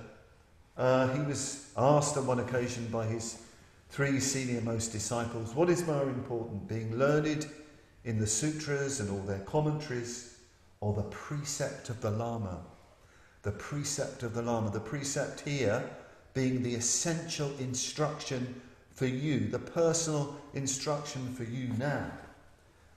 [0.77, 3.43] Uh, he was asked on one occasion by his
[3.91, 7.47] three senior most disciples, What is more important, being learned
[8.05, 10.39] in the sutras and all their commentaries,
[10.81, 12.61] or the precept of the Lama?
[13.43, 14.71] The precept of the Lama.
[14.71, 15.89] The precept here
[16.35, 18.61] being the essential instruction
[18.93, 22.11] for you, the personal instruction for you now.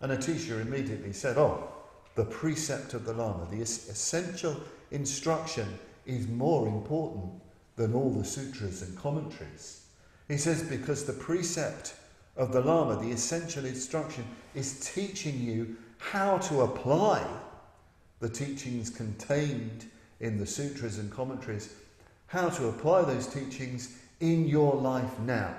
[0.01, 1.71] And Atisha immediately said, Oh,
[2.15, 4.55] the precept of the Lama, the essential
[4.91, 5.67] instruction
[6.05, 7.31] is more important
[7.75, 9.85] than all the sutras and commentaries.
[10.27, 11.95] He says, because the precept
[12.35, 17.25] of the Lama, the essential instruction, is teaching you how to apply
[18.19, 19.89] the teachings contained
[20.19, 21.73] in the sutras and commentaries,
[22.27, 25.55] how to apply those teachings in your life now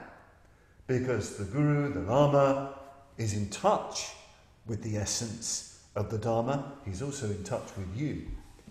[0.86, 2.74] because the Guru, the Lama,
[3.16, 4.10] is in touch
[4.66, 6.72] with the essence of the Dharma.
[6.84, 8.26] He's also in touch with you.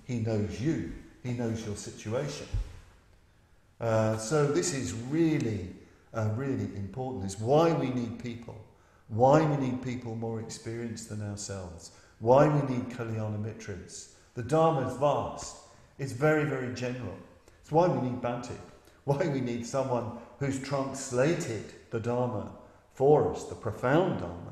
[0.06, 0.92] He knows you.
[1.24, 2.48] He knows your situation.
[3.80, 5.70] Uh, so this is really,
[6.14, 7.26] uh, really important.
[7.26, 8.56] It's why we need people.
[9.08, 11.92] Why we need people more experienced than ourselves.
[12.20, 14.14] Why we need Kalyana Mitras.
[14.36, 15.58] The Dharma is vast.
[16.00, 17.18] It's very, very general.
[17.62, 18.56] It's why we need Bhante.
[19.04, 22.52] Why we need someone who's translated the Dharma
[22.94, 24.51] for us, the profound Dharma,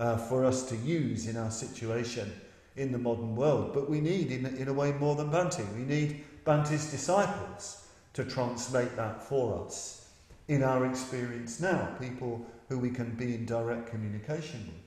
[0.00, 2.32] uh, for us to use in our situation
[2.76, 3.72] in the modern world.
[3.74, 5.62] But we need, in, in a way, more than Bhante.
[5.76, 10.08] We need Bhante's disciples to translate that for us
[10.48, 14.82] in our experience now, people who we can be in direct communication with.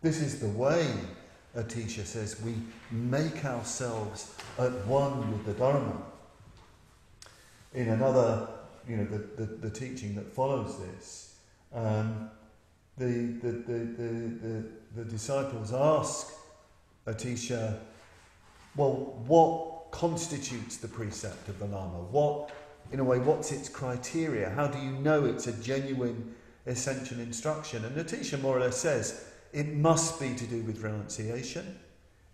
[0.00, 0.88] This is the way,
[1.54, 2.54] Atisha says, we
[2.90, 6.02] make ourselves at one with the Dharma.
[7.74, 8.48] In another,
[8.88, 11.36] you know, the, the, the teaching that follows this,
[11.74, 12.30] um,
[12.98, 14.64] the, the, the, the, the,
[14.96, 16.32] the disciples ask
[17.06, 17.78] Atisha,
[18.76, 21.98] well, what constitutes the precept of the Lama?
[22.10, 22.50] What,
[22.92, 24.50] in a way, what's its criteria?
[24.50, 26.34] How do you know it's a genuine
[26.66, 27.84] essential instruction?
[27.84, 31.78] And Atisha more or less says it must be to do with renunciation.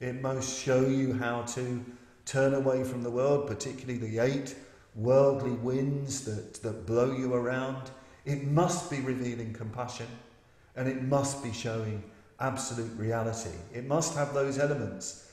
[0.01, 1.85] It must show you how to
[2.25, 4.57] turn away from the world, particularly the eight
[4.95, 7.91] worldly winds that, that blow you around.
[8.25, 10.07] It must be revealing compassion
[10.77, 12.03] and it must be showing
[12.41, 13.57] absolute reality.
[13.73, 15.31] It must have those elements,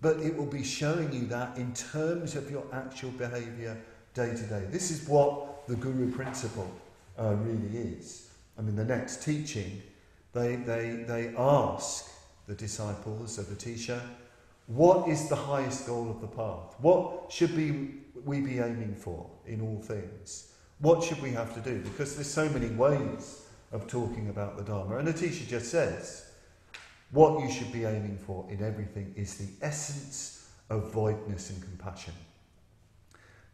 [0.00, 3.76] but it will be showing you that in terms of your actual behavior
[4.14, 4.64] day to day.
[4.70, 6.70] This is what the Guru principle
[7.18, 8.30] uh, really is.
[8.58, 9.82] I mean, the next teaching,
[10.32, 12.10] they, they, they ask
[12.46, 14.00] the disciples of Atisha,
[14.66, 16.74] what is the highest goal of the path?
[16.80, 20.52] What should be, we be aiming for in all things?
[20.78, 21.80] What should we have to do?
[21.80, 23.45] Because there's so many ways
[23.76, 24.96] of talking about the Dharma.
[24.96, 26.30] And Atisha just says,
[27.12, 32.14] what you should be aiming for in everything is the essence of voidness and compassion.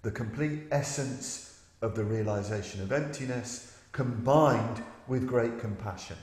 [0.02, 6.16] The complete essence of the realization of emptiness combined with great compassion.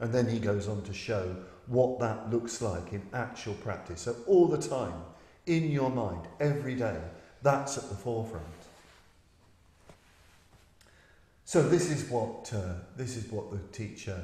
[0.00, 4.02] And then he goes on to show what that looks like in actual practice.
[4.02, 5.02] So, all the time,
[5.46, 6.98] in your mind, every day,
[7.42, 8.44] that's at the forefront.
[11.46, 14.20] So this is what uh, this is what the teacher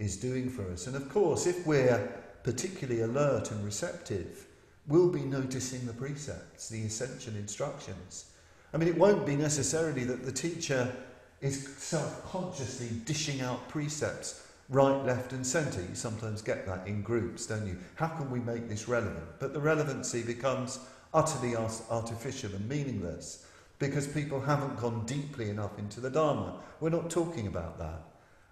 [0.00, 2.12] is doing for us, and of course, if we're
[2.42, 4.46] particularly alert and receptive,
[4.88, 8.32] we'll be noticing the precepts, the essential instructions.
[8.74, 10.92] I mean, it won't be necessarily that the teacher
[11.40, 15.80] is self-consciously dishing out precepts right, left, and centre.
[15.80, 17.78] You sometimes get that in groups, don't you?
[17.94, 19.38] How can we make this relevant?
[19.38, 20.80] But the relevancy becomes
[21.14, 23.45] utterly artificial and meaningless
[23.78, 26.60] because people haven't gone deeply enough into the Dharma.
[26.80, 28.00] We're not talking about that.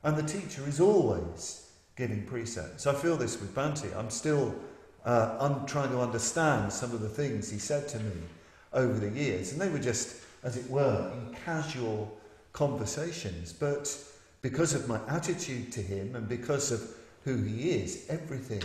[0.03, 2.87] And the teacher is always giving precepts.
[2.87, 3.97] I feel this with Bhante.
[3.97, 4.55] I'm still
[5.05, 8.12] uh, I'm trying to understand some of the things he said to me
[8.72, 9.53] over the years.
[9.53, 12.16] And they were just, as it were, in casual
[12.53, 13.53] conversations.
[13.53, 13.95] But
[14.41, 16.83] because of my attitude to him and because of
[17.25, 18.62] who he is, everything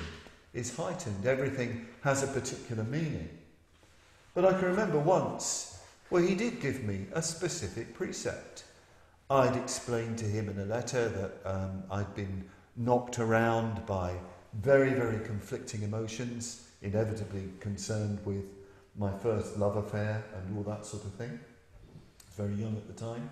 [0.54, 1.26] is heightened.
[1.26, 3.30] Everything has a particular meaning.
[4.34, 5.69] But I can remember once
[6.10, 8.64] well, he did give me a specific precept.
[9.30, 12.46] I'd explained to him in a letter that um, I'd been
[12.76, 14.16] knocked around by
[14.54, 18.46] very, very conflicting emotions, inevitably concerned with
[18.98, 21.30] my first love affair and all that sort of thing.
[21.30, 23.30] I was very young at the time.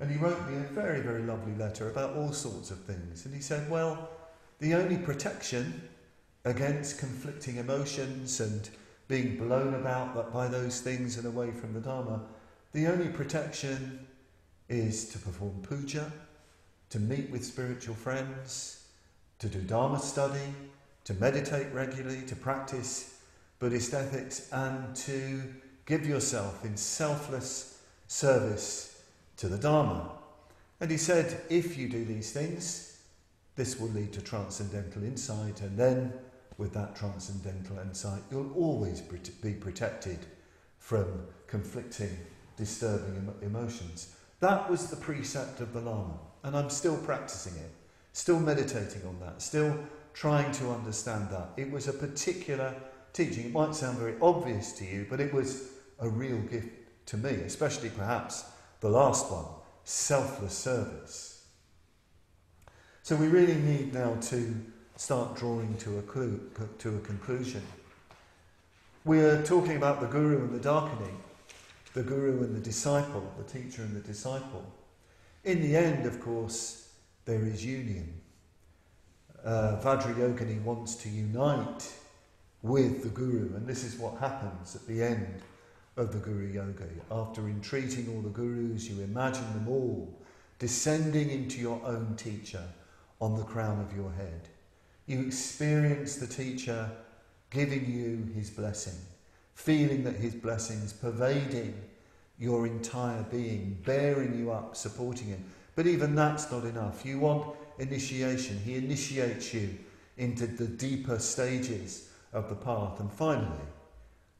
[0.00, 3.24] And he wrote me a very, very lovely letter about all sorts of things.
[3.24, 4.10] And he said, Well,
[4.58, 5.88] the only protection
[6.44, 8.68] against conflicting emotions and
[9.08, 12.20] being blown about by those things and away from the Dharma,
[12.72, 14.06] the only protection
[14.68, 16.12] is to perform puja,
[16.90, 18.84] to meet with spiritual friends,
[19.38, 20.54] to do Dharma study,
[21.04, 23.20] to meditate regularly, to practice
[23.58, 25.42] Buddhist ethics, and to
[25.86, 29.02] give yourself in selfless service
[29.38, 30.10] to the Dharma.
[30.80, 33.00] And he said, if you do these things,
[33.56, 36.12] this will lead to transcendental insight, and then
[36.58, 40.18] with that transcendental insight, you'll always be protected
[40.78, 41.06] from
[41.46, 42.18] conflicting,
[42.56, 44.14] disturbing emotions.
[44.40, 47.70] That was the precept of the Lama, and I'm still practicing it,
[48.12, 49.78] still meditating on that, still
[50.14, 51.50] trying to understand that.
[51.56, 52.74] It was a particular
[53.12, 53.46] teaching.
[53.46, 56.68] It might sound very obvious to you, but it was a real gift
[57.06, 58.44] to me, especially perhaps
[58.80, 59.44] the last one
[59.84, 61.46] selfless service.
[63.02, 64.54] So we really need now to
[64.98, 66.40] start drawing to a, clue,
[66.76, 67.62] to a conclusion.
[69.04, 71.12] We're talking about the guru and the dakini,
[71.94, 74.64] the guru and the disciple, the teacher and the disciple.
[75.44, 76.90] In the end, of course,
[77.26, 78.12] there is union.
[79.44, 81.92] Uh, Vajrayogini wants to unite
[82.62, 85.42] with the guru, and this is what happens at the end
[85.96, 86.88] of the Guru Yoga.
[87.12, 90.12] After entreating all the Gurus, you imagine them all
[90.58, 92.64] descending into your own teacher
[93.20, 94.48] on the crown of your head.
[95.08, 96.90] You experience the teacher
[97.50, 98.92] giving you his blessing,
[99.54, 101.74] feeling that his blessings pervading
[102.38, 105.42] your entire being, bearing you up, supporting him.
[105.74, 107.06] But even that's not enough.
[107.06, 108.60] You want initiation.
[108.62, 109.78] He initiates you
[110.18, 113.00] into the deeper stages of the path.
[113.00, 113.66] And finally,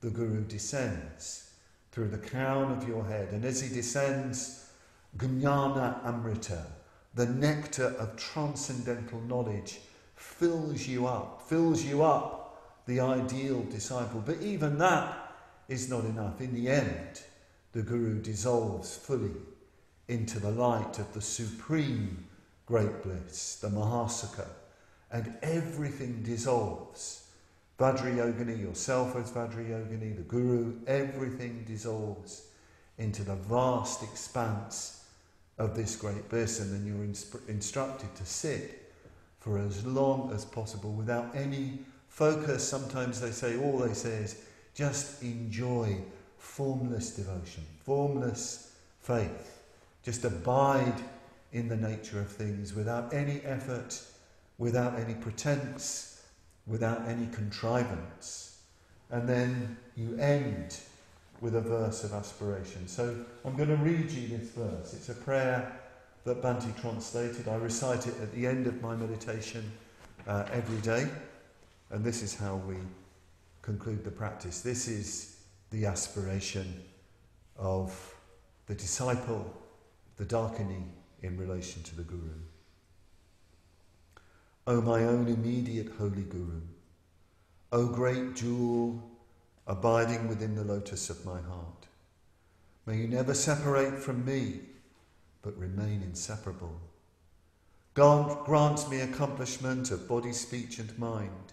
[0.03, 1.51] the Guru descends
[1.93, 3.29] through the crown of your head.
[3.33, 4.71] And as he descends,
[5.17, 6.67] Gnana Amrita,
[7.15, 9.81] the nectar of transcendental knowledge,
[10.19, 14.23] fills you up, fills you up, the ideal disciple.
[14.25, 15.35] But even that
[15.69, 16.41] is not enough.
[16.41, 17.23] In the end,
[17.73, 19.33] the Guru dissolves fully
[20.09, 22.25] into the light of the supreme
[22.67, 24.47] great bliss, the Mahasukha,
[25.11, 27.29] and everything dissolves.
[27.79, 32.49] Vajrayogini, yourself as Vajrayogini, the Guru, everything dissolves
[32.99, 35.05] into the vast expanse
[35.59, 38.88] of this great bliss, and then you're insp- instructed to sit
[39.39, 41.79] for as long as possible without any
[42.09, 42.69] focus.
[42.69, 44.43] Sometimes they say, all they say is
[44.75, 45.99] just enjoy
[46.39, 49.61] formless devotion, formless faith.
[50.05, 51.01] Just abide
[51.53, 54.01] in the nature of things without any effort,
[54.59, 56.23] without any pretense,
[56.67, 58.59] without any contrivance.
[59.11, 60.77] And then you end
[61.41, 62.89] with a verse of aspiration.
[62.89, 64.93] So I'm going to read you this verse.
[64.93, 65.78] It's a prayer
[66.29, 67.49] that Bhante translated.
[67.49, 69.65] I recite it at the end of my meditation
[70.27, 71.09] uh, every day.
[71.91, 72.77] And this is how we
[73.63, 74.61] conclude the practice.
[74.61, 75.37] This is
[75.71, 76.83] the aspiration
[77.57, 78.15] of
[78.67, 79.57] the disciple,
[80.19, 80.83] the Dakini,
[81.23, 82.39] in relation to the Guru.
[84.67, 86.61] O my own immediate holy Guru,
[87.73, 89.03] O great jewel
[89.67, 91.87] abiding within the lotus of my heart,
[92.85, 94.61] may you never separate from me,
[95.43, 96.81] but remain inseparable.
[97.95, 101.53] God grant me accomplishment of body, speech, and mind.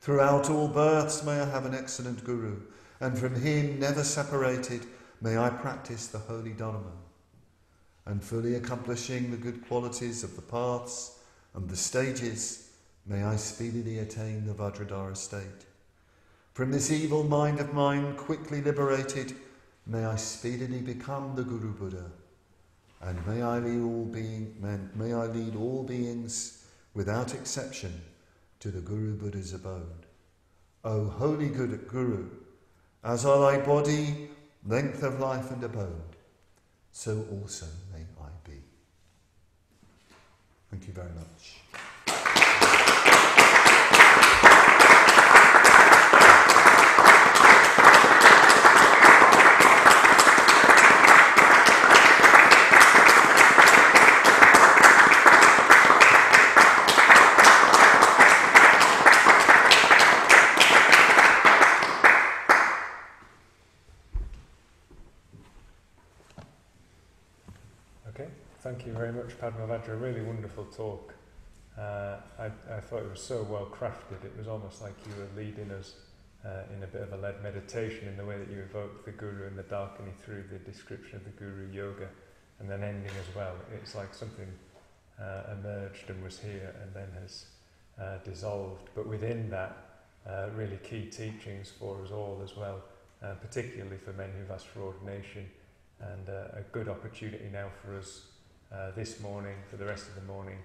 [0.00, 2.60] Throughout all births may I have an excellent Guru,
[3.00, 4.86] and from him, never separated,
[5.20, 6.92] may I practice the holy Dharma
[8.08, 11.18] and fully accomplishing the good qualities of the paths
[11.54, 12.70] and the stages,
[13.06, 15.66] may I speedily attain the Vajradhara state.
[16.54, 19.34] From this evil mind of mine, quickly liberated,
[19.86, 22.10] may I speedily become the Guru Buddha,
[23.00, 24.56] and may I lead all being,
[24.94, 28.00] may I lead all beings without exception
[28.60, 30.06] to the Guru Buddha's abode.
[30.84, 32.28] O holy good Guru,
[33.04, 34.30] as are thy body,
[34.66, 36.16] length of life and abode,
[36.92, 38.60] so also may I be.
[40.70, 41.67] Thank you very much.
[69.50, 71.14] Very much, A really wonderful talk.
[71.78, 74.24] Uh, I, I thought it was so well crafted.
[74.24, 75.94] It was almost like you were leading us
[76.44, 79.12] uh, in a bit of a led meditation in the way that you evoked the
[79.12, 82.08] Guru and the Dakini through the description of the Guru Yoga
[82.58, 83.54] and then ending as well.
[83.74, 84.48] It's like something
[85.20, 87.46] uh, emerged and was here and then has
[88.00, 88.90] uh, dissolved.
[88.94, 89.76] But within that,
[90.28, 92.82] uh, really key teachings for us all as well,
[93.22, 95.46] uh, particularly for men who've asked for ordination
[96.00, 98.22] and uh, a good opportunity now for us
[98.72, 100.58] uh, this morning, for the rest of the morning,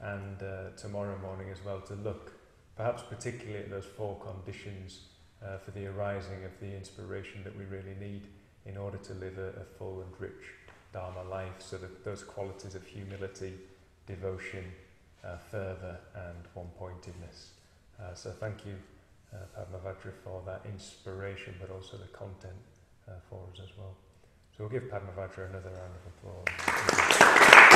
[0.00, 2.32] and uh, tomorrow morning as well, to look
[2.76, 5.00] perhaps particularly at those four conditions
[5.44, 8.26] uh, for the arising of the inspiration that we really need
[8.66, 10.52] in order to live a, a full and rich
[10.92, 11.54] Dharma life.
[11.58, 13.54] So that those qualities of humility,
[14.06, 14.64] devotion,
[15.24, 17.50] uh, fervour, and one pointedness.
[18.00, 18.74] Uh, so thank you,
[19.32, 22.54] uh, Padmavajra, for that inspiration, but also the content
[23.08, 23.94] uh, for us as well.
[24.56, 27.75] So we'll give Padmavajra another round of applause.